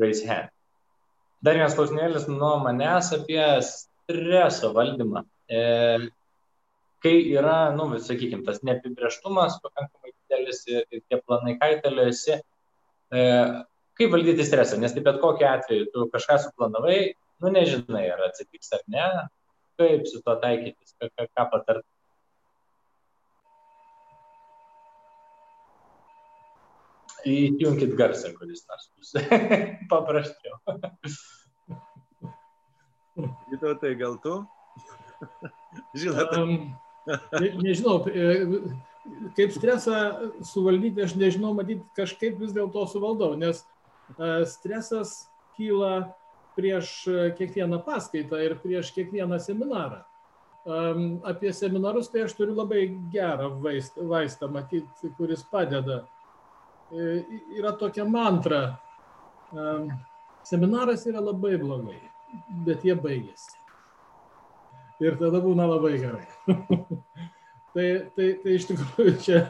[0.00, 0.50] raise hand.
[1.44, 5.22] Dar vienas klausimėlis nuo manęs apie streso valdymą.
[5.48, 5.60] E,
[7.04, 12.40] kai yra, nu, sakykime, tas neapibrieštumas pakankamai didelis ir, ir tie planai kaitaliojasi,
[13.14, 13.22] e,
[14.00, 17.00] kaip valdyti stresą, nes tai bet kokiu atveju tu kažką suplanavai,
[17.44, 19.06] nu, nežinai, ar atsitiks ar ne,
[19.80, 21.86] kaip su tuo taikytis, ką, ką, ką patart.
[27.28, 29.10] Įjunkit garsą, kuris nors bus
[29.92, 30.56] paprasčiau.
[33.50, 34.34] Vytau, tai gal tu?
[36.00, 36.32] Žinot.
[36.38, 36.50] Um,
[37.36, 38.10] ne, nežinau, e,
[39.36, 39.96] kaip stresą
[40.46, 43.60] suvaldyti, aš nežinau, matyt, kažkaip vis dėlto suvaldau, nes
[44.48, 46.10] stresas kyla
[46.56, 46.92] prieš
[47.38, 50.02] kiekvieną paskaitą ir prieš kiekvieną seminarą.
[50.60, 52.82] Um, apie seminarus tai aš turiu labai
[53.12, 56.02] gerą vaistą, vaistą matyt, kuris padeda
[56.92, 57.24] E,
[57.58, 58.78] yra tokia mantra.
[60.42, 61.98] Seminaras yra labai blogai,
[62.66, 63.58] bet jie baigėsi.
[65.00, 66.26] Ir tada būna labai gerai.
[67.74, 67.86] tai,
[68.16, 69.40] tai, tai iš tikrųjų čia,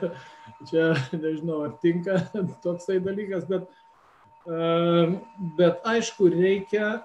[0.68, 2.20] čia nežinau, ar tinka
[2.64, 3.66] toksai dalykas, bet,
[4.46, 7.02] bet aišku, reikia,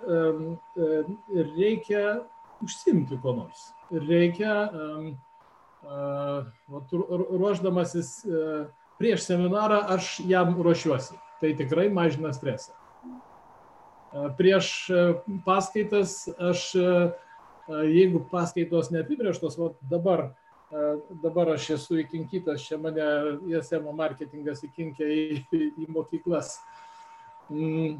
[1.57, 2.05] reikia
[2.63, 3.67] užsimti ko nors.
[3.91, 4.69] Reikia,
[7.29, 8.25] ruoždamasis
[8.99, 11.19] prieš seminarą aš jam ruošiuosi.
[11.41, 12.71] Tai tikrai mažina stresą.
[14.37, 14.87] Prieš
[15.45, 16.69] paskaitas aš,
[17.67, 20.29] jeigu paskaitos neapibrieštos, o dabar,
[21.23, 23.03] dabar aš esu įkinkytas, čia mane
[23.51, 25.43] ISM marketingas įkinkė į,
[25.83, 26.55] į mokyklas.
[27.51, 27.99] Mm,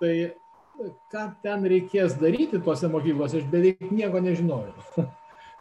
[0.00, 0.14] tai
[1.12, 5.06] ką ten reikės daryti tuose mokyklose, aš beveik nieko nežinojau.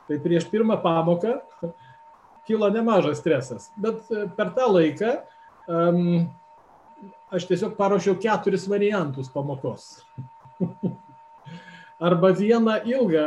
[0.06, 1.40] Tai prieš pirmą pamoką
[2.46, 3.72] kilo nemažas stresas.
[3.76, 5.16] Bet e, per tą laiką
[5.66, 6.28] um,
[7.34, 10.04] aš tiesiog paruošiau keturis variantus pamokos.
[12.06, 13.26] Arba vieną ilgą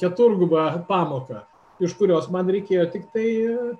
[0.00, 1.44] keturgubą pamoką,
[1.84, 3.28] iš kurios man reikėjo tik tai,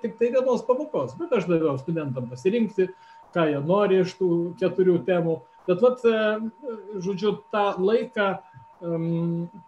[0.03, 1.17] tik tai vienos pamokos.
[1.19, 2.87] Bet aš daviau studentam pasirinkti,
[3.35, 4.29] ką jie nori iš tų
[4.61, 5.39] keturių temų.
[5.67, 6.71] Bet, vat, e,
[7.03, 8.29] žodžiu, tą laiką,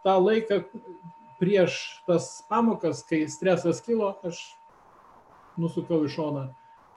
[0.06, 0.62] tą laiką
[1.40, 1.76] prieš
[2.08, 4.42] tas pamokas, kai stresas kilo, aš
[5.60, 6.48] nusukau į šoną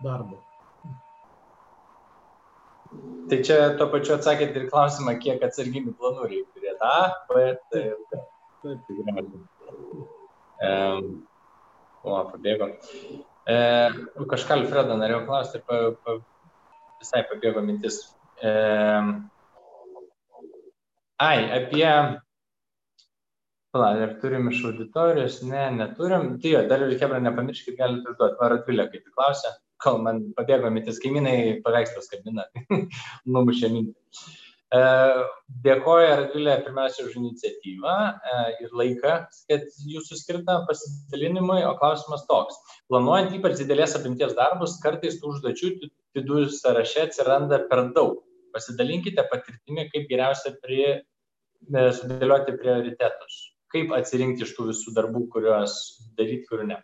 [0.03, 0.41] darbo.
[3.31, 6.83] Tai čia tuo pačiu atsakėte ir klausimą, kiek atsarginių planų reikia turėti.
[6.85, 8.23] A, B, C ir D.
[8.63, 9.45] Taip, tikriausiai.
[10.63, 11.07] Um,
[12.05, 12.69] o, pabėgo.
[13.49, 13.57] E,
[14.31, 16.19] kažką Alfredo norėjau klausti pa, pa,
[17.01, 18.03] visai pabėgo mintis.
[18.43, 18.53] E,
[21.23, 21.87] ai, apie
[23.73, 25.39] Pala, ar turim iš auditorijos?
[25.49, 26.35] Ne, neturim.
[26.43, 28.37] Tai jo, dar ir Hebra nepamirškit, galite užduoti.
[28.45, 32.45] Ar atvilė, kaip tik klausia, kol man pabėgo mintis, kaimynai paveikslus kabina,
[33.37, 33.97] numušė mintį.
[35.65, 37.97] Dėkoju Radvilė pirmiausia už iniciatyvą
[38.65, 39.17] ir laiką,
[39.49, 39.65] kad
[39.95, 42.61] jūsų skirta pasidalinimui, o klausimas toks.
[42.93, 45.73] Planuojant ypač didelės apimties darbus, kartais tų užduočių
[46.17, 48.21] vidų sąraše atsiranda per daug.
[48.53, 53.41] Pasidalinkite patirtimi, kaip geriausia prie, e, sudėlioti prioritetus
[53.73, 55.77] kaip atsirinkti iš tų visų darbų, kuriuos
[56.19, 56.79] daryti, kurių ne.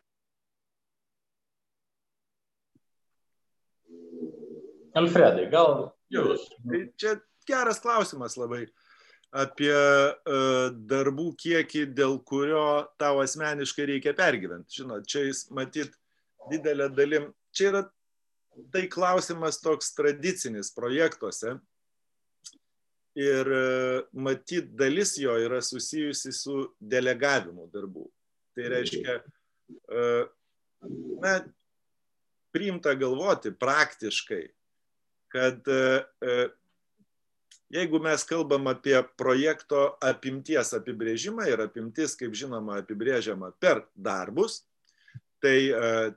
[4.98, 6.48] Alfredai, gal jūs?
[6.64, 7.14] Tai čia
[7.48, 8.64] geras klausimas labai
[9.36, 14.80] apie uh, darbų kiekį, dėl kurio tau asmeniškai reikia pergyventi.
[14.80, 15.92] Žinot, čia jis matyt
[16.50, 17.28] didelė dalim.
[17.52, 17.82] Čia yra
[18.72, 21.56] tai klausimas toks tradicinis projektuose,
[23.18, 23.62] ir e,
[24.12, 28.06] matyt dalis jo yra susijusi su delegavimu darbų.
[28.54, 30.04] Tai reiškia, e,
[31.24, 31.34] na,
[32.54, 34.44] priimta galvoti praktiškai,
[35.34, 36.38] kad e,
[37.74, 44.62] jeigu mes kalbam apie projekto apimties apibrėžimą ir apimtis, kaip žinoma, apibrėžiama per darbus,
[45.42, 45.56] tai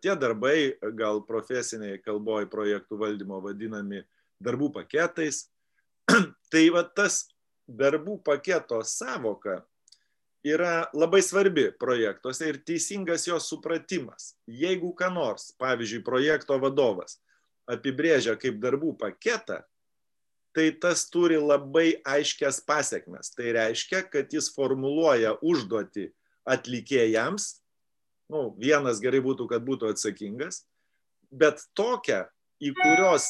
[0.02, 4.02] tie darbai, gal profesiniai kalboj projektų valdymo vadinami
[4.42, 5.46] darbų paketais,
[6.52, 7.28] tai va tas
[7.70, 9.62] darbų paketo savoka
[10.44, 14.34] yra labai svarbi projektuose ir teisingas jos supratimas.
[14.50, 17.20] Jeigu ką nors, pavyzdžiui, projekto vadovas
[17.70, 19.62] apibrėžia kaip darbų paketą,
[20.52, 23.32] tai tas turi labai aiškias pasiekmes.
[23.38, 26.10] Tai reiškia, kad jis formuluoja užduoti
[26.50, 27.61] atlikėjams,
[28.32, 30.64] nu, vienas gerai būtų, kad būtų atsakingas,
[31.32, 32.24] bet tokią,
[32.62, 33.28] į kurios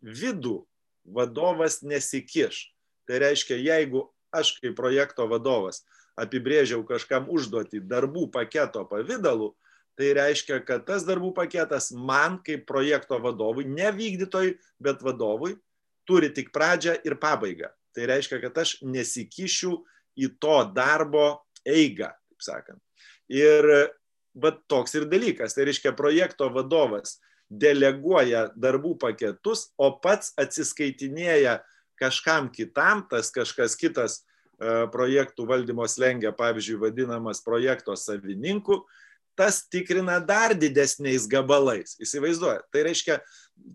[0.00, 0.60] vidų
[1.04, 2.68] vadovas nesikiš.
[3.08, 5.82] Tai reiškia, jeigu aš kaip projekto vadovas
[6.20, 9.54] apibrėžiau kažkam užduoti darbų paketo pavydalu,
[9.98, 15.56] tai reiškia, kad tas darbų paketas man kaip projekto vadovui, ne vykdytojui, bet vadovui,
[16.08, 17.70] turi tik pradžią ir pabaigą.
[17.96, 19.74] Tai reiškia, kad aš nesikišiu
[20.20, 22.80] į to darbo eigą, taip sakant.
[23.30, 23.66] Ir
[24.34, 25.56] bet toks ir dalykas.
[25.56, 27.18] Tai reiškia, projekto vadovas
[27.50, 31.58] deleguoja darbų paketus, o pats atsiskaitinėja
[32.00, 38.80] kažkam kitam, tas kažkas kitas e, projektų valdymo slengia, pavyzdžiui, vadinamas projekto savininku,
[39.36, 41.96] tas tikrina dar didesniais gabalais.
[42.00, 42.62] Įsivaizduoja.
[42.72, 43.20] Tai reiškia,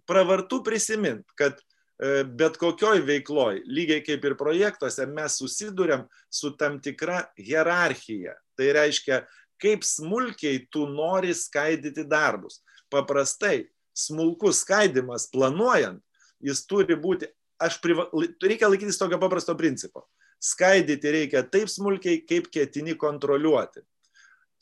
[0.10, 6.80] pravartu prisimint, kad e, bet kokioj veikloj, lygiai kaip ir projektuose, mes susidurėm su tam
[6.84, 8.38] tikra hierarchija.
[8.56, 9.26] Tai reiškia,
[9.62, 12.62] kaip smulkiai tu nori skaidyti darbus.
[12.92, 16.02] Paprastai smulkus skaidimas planuojant,
[16.44, 17.30] jis turi būti,
[17.62, 18.08] aš priva,
[18.44, 20.06] reikia laikytis tokio paprasto principo.
[20.44, 23.82] Skaidyti reikia taip smulkiai, kaip ketini kontroliuoti.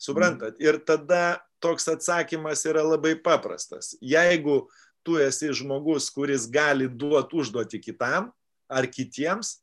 [0.00, 0.56] Suprantat?
[0.62, 3.94] Ir tada toks atsakymas yra labai paprastas.
[4.02, 4.64] Jeigu
[5.04, 8.30] tu esi žmogus, kuris gali duoti užduoti kitam
[8.70, 9.58] ar kitiems,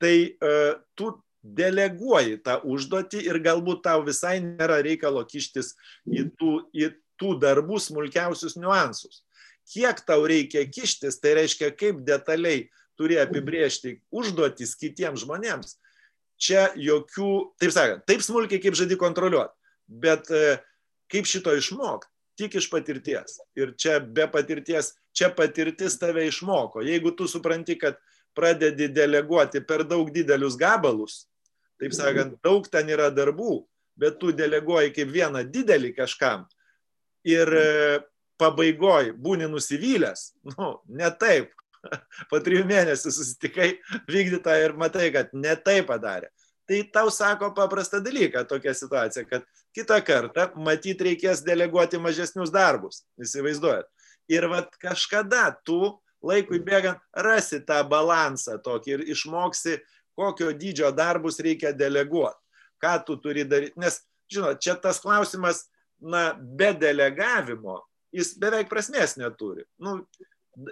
[0.00, 1.12] tai uh, tu
[1.44, 5.74] deleguoji tą užduotį ir galbūt tau visai nėra reikalo kištis
[6.08, 6.90] į tų, į
[7.20, 9.22] tų darbų smulkiausius niuansus.
[9.68, 12.68] Kiek tau reikia kištis, tai reiškia, kaip detaliai
[12.98, 15.76] turi apibriežti užduotis kitiems žmonėms.
[16.40, 17.30] Čia jokių,
[17.62, 19.54] taip sakant, taip smulkiai, kaip žadi kontroliuoti
[19.86, 20.58] bet e,
[21.12, 22.10] kaip šito išmokti?
[22.34, 23.38] Tik iš patirties.
[23.54, 26.82] Ir čia be patirties, čia patirtis tave išmoko.
[26.82, 28.00] Jeigu tu supranti, kad
[28.34, 31.28] pradedi deleguoti per daug didelius gabalus,
[31.80, 33.62] taip sakant, daug ten yra darbų,
[34.00, 36.46] bet tu deleguoji kaip vieną didelį kažkam
[37.26, 37.66] ir e,
[38.40, 41.52] pabaigoj būni nusivylęs, nu, ne taip.
[42.30, 43.74] Po trijų mėnesių susitikai
[44.08, 46.30] vykdytą ir matai, kad ne taip padarė
[46.66, 49.44] tai tau sako paprastą dalyką tokia situacija, kad
[49.76, 53.04] kitą kartą matyt reikės deleguoti mažesnius darbus.
[53.20, 53.88] Įsivaizduojat.
[54.32, 59.76] Ir vat kažkada tu laikui bėgant rasi tą balansą tokį ir išmoksi,
[60.18, 62.40] kokio dydžio darbus reikia deleguoti.
[62.82, 63.78] Ką tu turi daryti.
[63.80, 64.00] Nes,
[64.32, 65.66] žinot, čia tas klausimas,
[66.00, 67.80] na, be delegavimo,
[68.14, 69.64] jis beveik prasmės neturi.
[69.80, 70.02] Nu,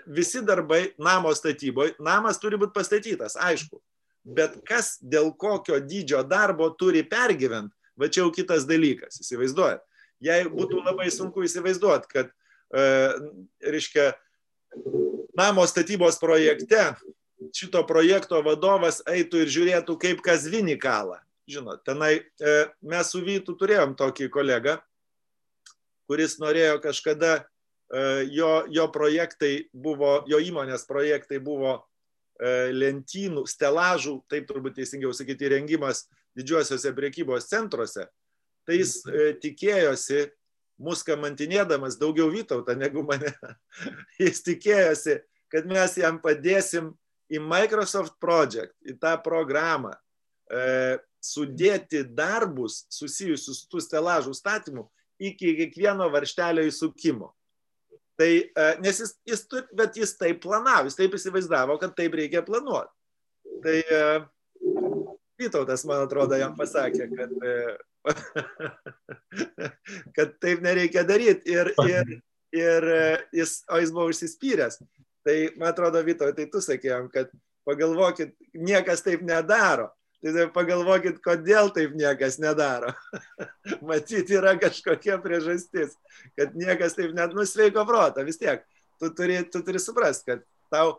[0.07, 3.81] visi darbai namo statyboje, namas turi būti pastatytas, aišku
[4.25, 9.83] bet kas dėl kokio dydžio darbo turi pergyvent, va čia jau kitas dalykas, įsivaizduojat.
[10.23, 12.31] Jei būtų labai sunku įsivaizduoti, kad,
[12.71, 12.85] e,
[13.67, 14.13] reiškia,
[15.39, 16.93] namo statybos projekte
[17.57, 21.21] šito projekto vadovas eitų ir žiūrėtų, kaip kas vinį kalą.
[21.51, 24.77] Žinot, tenai e, mes su Vytu turėjom tokį kolegą,
[26.07, 27.33] kuris norėjo kažkada,
[27.91, 31.81] e, jo, jo projektai buvo, jo įmonės projektai buvo
[32.43, 38.09] E, lentynų, stelažų, taip turbūt teisingiau sakyti, rengimas didžiuosiuose priekybos centruose,
[38.67, 40.25] tai jis e, tikėjosi,
[40.83, 43.31] mus kamantinėdamas daugiau Vytautą negu mane,
[44.23, 45.21] jis tikėjosi,
[45.53, 46.91] kad mes jam padėsim
[47.33, 49.95] į Microsoft Project, į tą programą,
[50.53, 54.89] e, sudėti darbus susijusius su tų stelažų statymu
[55.23, 57.31] iki kiekvieno varštelio įsukimo.
[58.19, 62.43] Tai, e, nes jis, jis, bet jis taip planavo, jis taip įsivaizdavo, kad taip reikia
[62.45, 62.93] planuoti.
[63.63, 64.03] Tai e,
[65.43, 67.55] Vytautas, man atrodo, jam pasakė, kad, e,
[70.17, 71.55] kad taip nereikia daryti.
[71.57, 72.13] Ir, ir,
[72.55, 72.87] ir
[73.35, 74.79] jis, o jis buvo užsispyręs.
[75.27, 77.31] Tai, man atrodo, Vytautai, tai tu sakėjom, kad
[77.69, 79.91] pagalvokit, niekas taip nedaro.
[80.23, 82.93] Tai pagalvokit, kodėl taip niekas nedaro.
[83.89, 85.97] Matyt, yra kažkokia priežastis,
[86.39, 88.23] kad niekas taip net nusveiko protą.
[88.27, 88.63] Vis tiek,
[89.03, 90.97] tu turi, tu turi suprasti, kad tau,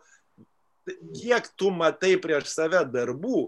[1.15, 3.45] kiek tu matai prieš save darbų,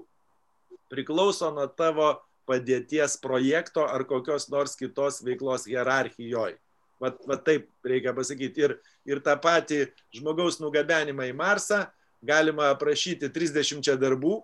[0.92, 2.14] priklauso nuo tavo
[2.48, 6.60] padėties projekto ar kokios nors kitos veiklos hierarchijoje.
[7.06, 8.66] Vat, vat taip reikia pasakyti.
[8.68, 8.76] Ir,
[9.08, 9.86] ir tą patį
[10.16, 11.86] žmogaus nugabenimą į Marsą
[12.26, 14.40] galima aprašyti 30 darbų,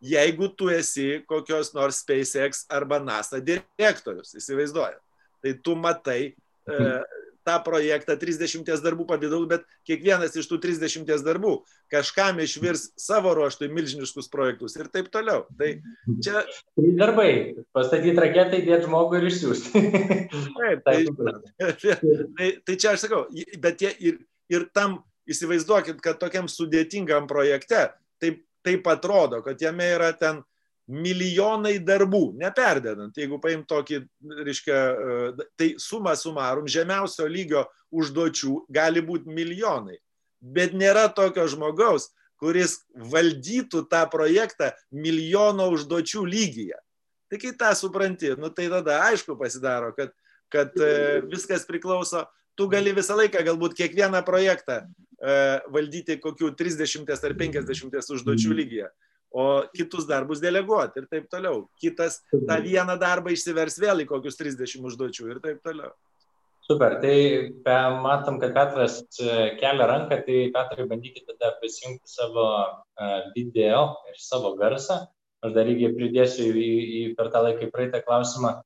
[0.00, 4.98] jeigu tu esi kokios nors SpaceX arba NASA direktorius, įsivaizduoja.
[5.44, 6.76] Tai tu matai e,
[7.46, 11.54] tą projektą 30 darbų pavydalu, bet kiekvienas iš tų 30 darbų
[11.92, 15.44] kažkam išvirs savo ruoštų milžiniškus projektus ir taip toliau.
[15.58, 15.72] Tai
[16.24, 16.44] čia...
[16.76, 17.30] Darbai,
[17.76, 19.84] pastatyti raketą, įdėti žmogų ir išsiųsti.
[20.56, 20.96] Taip, tai,
[22.36, 23.26] tai, tai čia aš sakau,
[23.62, 24.18] bet jie ir,
[24.52, 24.98] ir tam
[25.30, 27.88] įsivaizduokit, kad tokiam sudėtingam projekte
[28.22, 30.42] taip, taip atrodo, kad jame yra ten
[30.86, 34.00] milijonai darbų, neperdedant, jeigu paim tokį,
[34.46, 39.98] reiškia, e, tai suma sumarum, žemiausio lygio užduočių gali būti milijonai,
[40.40, 46.78] bet nėra tokio žmogaus, kuris valdytų tą projektą milijono užduočių lygyje.
[47.26, 50.12] Tai kai tą supranti, nu tai tada aišku pasidaro, kad,
[50.52, 55.34] kad e, viskas priklauso, tu gali visą laiką galbūt kiekvieną projektą e,
[55.72, 58.92] valdyti kokių 30 ar 50 užduočių lygyje
[59.36, 61.66] o kitus darbus deleguoti ir taip toliau.
[61.80, 65.92] Kitas tą vieną darbą išsivers vėl į kokius 30 užduočių ir taip toliau.
[66.66, 67.16] Super, tai
[67.62, 73.84] pe, matom, kad Petras e, kelia ranką, tai Petrai bandykite tada prisijungti savo uh, video
[74.10, 75.04] ir savo garsą.
[75.46, 78.56] Aš dar irgi pridėsiu į, į per tą laiką praeitą klausimą.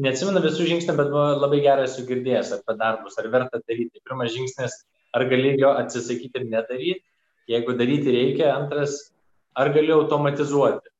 [0.00, 4.00] Neatsimenu visų žingsnių, bet buvo labai geras jų girdėjęs apie darbus, ar verta daryti.
[4.06, 4.78] Pirmas žingsnis,
[5.12, 7.04] ar gali jo atsisakyti ir nedaryti.
[7.52, 8.96] Jeigu daryti reikia, antras,
[9.56, 10.92] ar gali automatizuoti?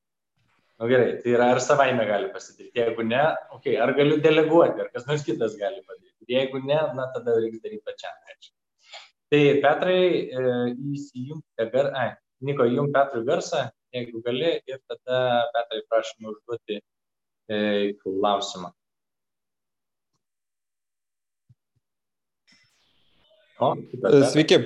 [0.77, 2.77] Na nu, gerai, tai yra ar savaime gali pasidaryti.
[2.77, 3.23] Jeigu ne,
[3.57, 6.29] okay, ar galiu deleguoti, ar kas nors kitas gali padaryti.
[6.35, 8.19] Jeigu ne, na tada reikia daryti pačiam.
[8.29, 8.53] Reikia.
[9.33, 10.43] Tai Petrai, e,
[10.99, 11.91] įsijungte gar...
[12.03, 12.11] Ai,
[12.45, 13.63] Niko, įjung Petrui garsą,
[13.97, 15.21] jeigu gali, ir tada
[15.55, 17.61] Petrai prašome užduoti e,
[18.03, 18.75] klausimą.
[23.65, 23.73] O,
[24.29, 24.61] Sveiki.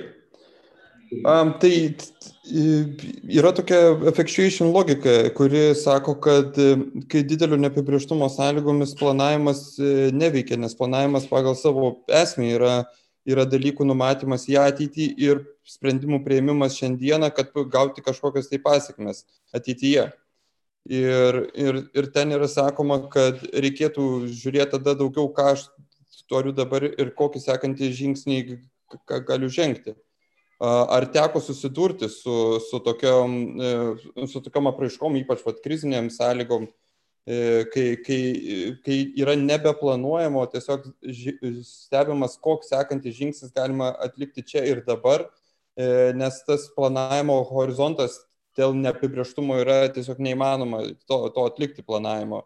[1.11, 1.93] Um, tai
[3.27, 6.77] yra tokia effectuation logika, kuri sako, kad e,
[7.11, 12.75] kai didelio neapibrieštumo sąlygomis planavimas e, neveikia, nes planavimas pagal savo esmę yra,
[13.27, 20.05] yra dalykų numatymas į ateitį ir sprendimų prieimimas šiandieną, kad gauti kažkokias tai pasiekmes ateityje.
[20.87, 25.67] Ir, ir, ir ten yra sakoma, kad reikėtų žiūrėti tada daugiau, ką aš
[26.31, 28.39] turiu dabar ir kokį sekantį žingsnį
[29.27, 29.97] galiu žengti.
[30.61, 36.67] Ar teko susidurti su, su, tokiom, e, su tokiom apraiškom, ypač vat, krizinėm sąlygom,
[37.25, 37.37] e,
[37.73, 38.19] kai, kai,
[38.85, 40.85] kai yra nebeplanuojama, tiesiog
[41.65, 45.25] stebimas, koks sekantis žingsnis galima atlikti čia ir dabar,
[45.73, 48.19] e, nes tas planavimo horizontas
[48.53, 52.43] dėl neapibrieštumo yra tiesiog neįmanoma to, to atlikti planavimo.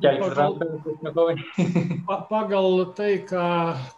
[0.00, 1.36] Pagal,
[2.32, 2.66] pagal
[2.96, 3.48] tai, ką,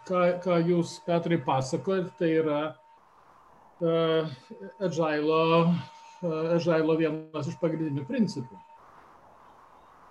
[0.07, 2.59] ką, ką jūs, Petrai, pasakojat, tai yra
[3.79, 4.27] uh,
[4.83, 8.59] agilo, uh, agilo vienas iš pagrindinių principų.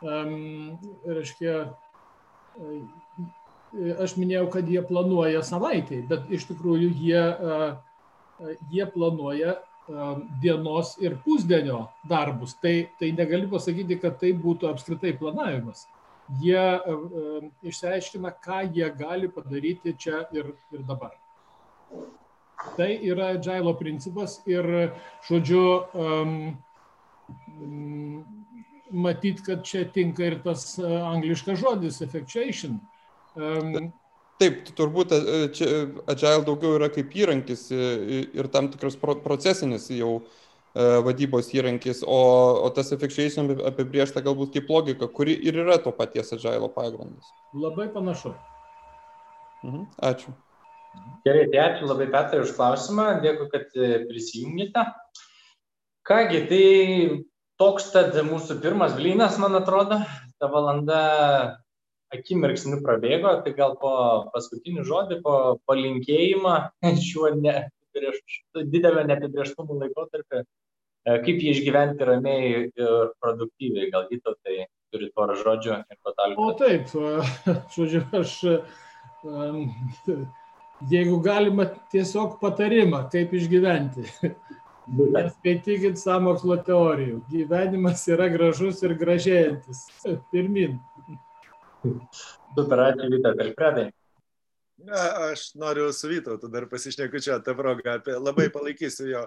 [0.05, 1.69] Um, reiškia,
[2.57, 9.59] uh, aš minėjau, kad jie planuoja savaitį, bet iš tikrųjų jie, uh, jie planuoja
[10.41, 12.55] dienos ir pusdienio darbus.
[12.61, 15.87] Tai, tai negali pasakyti, kad tai būtų apskritai planavimas.
[16.41, 21.13] Jie uh, išsiaiškina, ką jie gali padaryti čia ir, ir dabar.
[22.79, 24.65] Tai yra agilo principas ir,
[25.29, 26.55] žodžiu, um,
[28.89, 32.81] matyt, kad čia tinka ir tas angliškas žodis effectuation.
[33.37, 33.93] Um,
[34.43, 35.21] Taip, turbūt e,
[35.55, 35.67] čia
[36.11, 40.25] Agile daugiau yra kaip įrankis e, ir tam tikras procesinis jau e,
[41.07, 42.19] vadybos įrankis, o,
[42.67, 47.31] o tas effectuation apibriešta galbūt kaip logika, kuri ir yra to paties Agile pagrindas.
[47.55, 48.35] Labai panašu.
[49.63, 50.35] Mhm, ačiū.
[51.27, 53.71] Gerai, tai ačiū labai Petrai už klausimą, dėkui, kad
[54.11, 54.83] prisijungėte.
[56.05, 56.67] Kągi, tai
[57.63, 60.03] toks tad mūsų pirmas blynas, man atrodo,
[60.43, 61.01] ta valanda
[62.19, 63.95] akimirksniu prabėgo, tai gal po
[64.35, 65.37] paskutinį žodį, po
[65.69, 66.55] palinkėjimą
[67.09, 67.57] šiuo ne,
[67.95, 68.21] prieš,
[68.73, 75.37] didelio neapibrieštumų laikotarpį, e, kaip jį išgyventi ramiai ir produktyviai, gal kito tai turi porą
[75.41, 76.49] žodžių ir patalpų.
[76.49, 76.91] O taip,
[77.77, 78.39] žodžiu, aš,
[80.91, 84.07] jeigu galima tiesiog patarimą, kaip išgyventi.
[84.85, 87.23] Neskaitykit samokslo teorijų.
[87.31, 89.87] Gyvenimas yra gražus ir gražėjantis.
[90.33, 90.77] Pirmin.
[91.85, 93.89] Super, ačiū Vytautai Alfredai.
[94.85, 99.25] Na, aš noriu su Vytautu dar pasišneku čia tą progą, apie, labai palaikysiu jo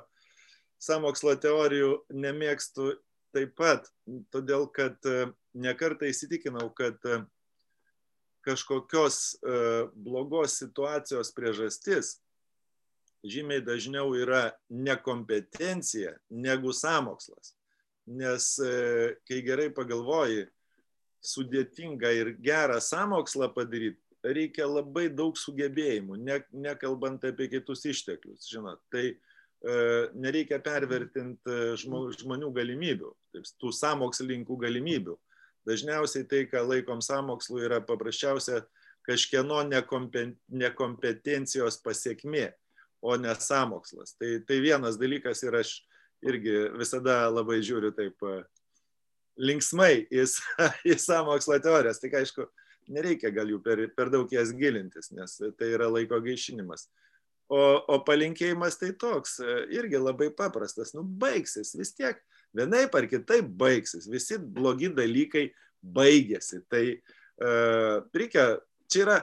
[0.82, 2.92] samokslo teorijų, nemėgstu
[3.36, 3.90] taip pat,
[4.34, 7.22] todėl kad e, nekartą įsitikinau, kad e,
[8.48, 9.60] kažkokios e,
[9.94, 12.18] blogos situacijos priežastis
[13.28, 17.54] žymiai dažniau yra nekompetencija negu samokslas.
[18.08, 18.54] Nes
[19.28, 20.46] kai gerai pagalvoji,
[21.24, 28.50] sudėtingą ir gerą sąmokslą padaryti, reikia labai daug sugebėjimų, ne, nekalbant apie kitus išteklius.
[28.52, 29.16] Žinot, tai e,
[30.18, 35.16] nereikia pervertinti e, žmonių galimybių, taip, tų sąmokslininkų galimybių.
[35.68, 38.58] Dažniausiai tai, ką laikom sąmokslu, yra paprasčiausia
[39.08, 42.48] kažkieno nekompetencijos pasiekmė,
[43.04, 44.16] o ne samokslas.
[44.20, 45.70] Tai, tai vienas dalykas ir aš
[46.26, 48.44] irgi visada labai žiūriu taip e,
[49.38, 50.26] linksmai į,
[50.92, 52.02] į samokslo teorijas.
[52.04, 52.48] Tik aišku,
[52.94, 56.88] nereikia gal jų per, per daug jas gilintis, nes tai yra laiko gaišinimas.
[57.48, 62.20] O, o palinkėjimas tai toks, e, irgi labai paprastas, nu baigsis vis tiek,
[62.58, 65.46] vienaip ar kitaip baigsis, visi blogi dalykai
[65.80, 66.60] baigėsi.
[66.68, 68.48] Tai uh, reikia,
[68.92, 69.18] čia yra,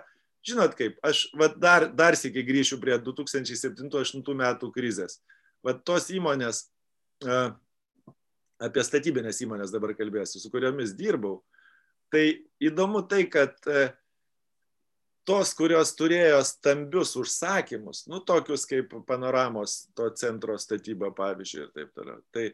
[0.46, 5.18] žinot kaip, aš va, dar, dar sėkiai grįšiu prie 2007-2008 metų krizės.
[5.64, 6.66] Va tos įmonės,
[7.26, 7.52] uh,
[8.62, 11.40] apie statybinės įmonės dabar kalbėsiu, su kuriomis dirbau,
[12.12, 13.88] tai įdomu tai, kad uh,
[15.28, 21.92] tos, kurios turėjo stambius užsakymus, nu, tokius kaip panoramos to centro statyba, pavyzdžiui, ir taip
[21.96, 22.20] toliau.
[22.34, 22.46] Tai,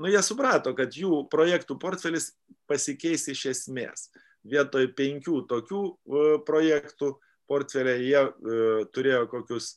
[0.00, 2.30] nu, jie suprato, kad jų projektų portfelis
[2.70, 4.08] pasikeis iš esmės.
[4.46, 7.12] Vietoj penkių tokių uh, projektų
[7.50, 9.74] portfelė jie uh, turėjo kokius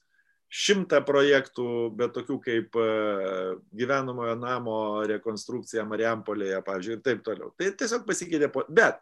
[0.54, 1.66] šimtą projektų,
[1.98, 4.78] bet tokių kaip uh, gyvenamojo namo
[5.10, 7.50] rekonstrukcija Mariampolėje, pavyzdžiui, ir taip toliau.
[7.58, 9.02] Tai tiesiog pasikeitė, bet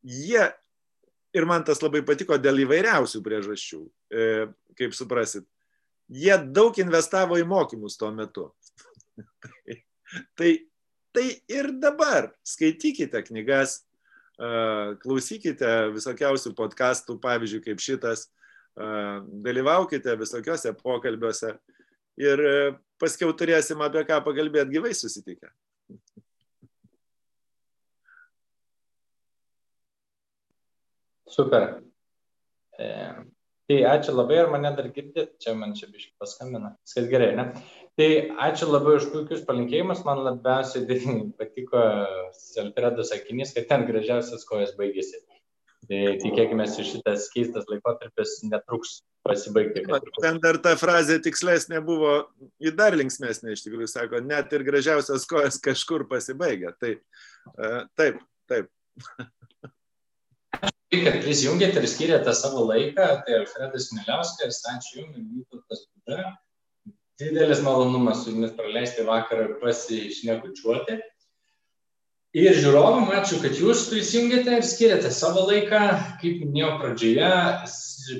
[0.00, 0.46] jie
[1.36, 3.80] ir man tas labai patiko dėl įvairiausių priežasčių,
[4.12, 4.26] e,
[4.78, 5.46] kaip suprasit.
[6.12, 8.50] Jie daug investavo į mokymus tuo metu.
[10.38, 10.50] tai,
[11.16, 13.78] tai ir dabar skaitykite knygas,
[14.36, 14.50] e,
[15.04, 18.41] klausykite visokiausių podkastų, pavyzdžiui, kaip šitas, e,
[18.76, 21.52] dalyvaukite visokiuose pokalbiuose
[22.20, 22.42] ir
[23.00, 25.50] paskiau turėsim apie ką pakalbėti gyvai susitikę.
[31.32, 31.80] Super.
[32.76, 32.88] E,
[33.68, 36.74] tai ačiū labai, ar mane dar girdit, čia man čia biškai paskambina.
[36.84, 37.46] Viskas gerai, ne?
[37.96, 38.08] Tai
[38.48, 41.00] ačiū labai už puikius palinkėjimus, man labiausiai
[41.40, 41.84] patiko
[42.64, 45.22] Alfredo sakinys, kad ten gražiausias kojas baigėsi.
[45.88, 49.82] Tai tikėkime, šitas keistas laikotarpis netruks pasibaigti.
[50.22, 52.14] Ten dar ta frazė tikslesnė buvo,
[52.62, 56.70] į dar linksmesnė iš tikrųjų, sako, net ir gražiausias kojas kažkur pasibaigia.
[56.78, 56.94] Tai,
[57.56, 58.70] uh, taip, taip.
[60.92, 63.08] kad prisijungėte ir skiriate savo laiką.
[63.26, 66.32] Tai Alfredas Miliauskas, ačiū Jums, Vytautas Puda.
[67.22, 70.98] Didelis malonumas su Jumis praleisti vakarą ir pasišnekučiuoti.
[72.32, 75.80] Ir žiūrovam, ačiū, kad jūs prisijungėte ir skiriate savo laiką.
[76.22, 77.26] Kaip minėjau pradžioje,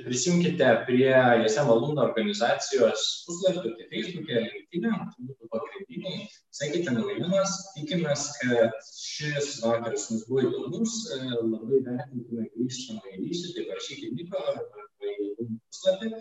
[0.04, 6.26] prisijunkite prie JSM alumno organizacijos puslapio, tai Facebook'e, LinkedIn'e, tai būtų pagrindiniai.
[6.52, 10.98] Sekite naujienas, tikimės, kad šis vakaras jums buvo įdomus,
[11.40, 16.12] labai vertintume grįžtamą į ryšį, tai parašykite Niko arba į puslapį.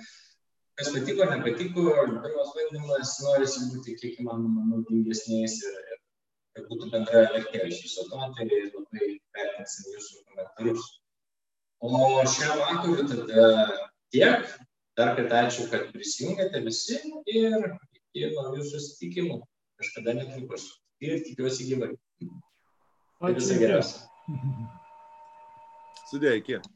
[0.79, 1.89] Kas patiko, nepatiko,
[2.23, 5.99] pirmas bandymas, norisi būti kiek įmanoma naudingesniais ir, ir
[6.56, 10.89] kad būtų bendra vertė iš viso to, tai labai vertinsim jūsų komentarus.
[11.82, 13.45] O šią vakarą tada
[14.14, 14.52] tiek.
[14.99, 16.97] Dar kartą ačiū, kad prisijungėte visi
[17.32, 17.56] ir
[17.95, 19.39] iki naujų susitikimų
[19.80, 20.68] kažkada netrukus.
[21.02, 21.93] Ir tikiuosi gyvai.
[23.22, 23.38] Ačiū.
[23.39, 24.04] Visą geriausią.
[26.12, 26.68] Sudėkit.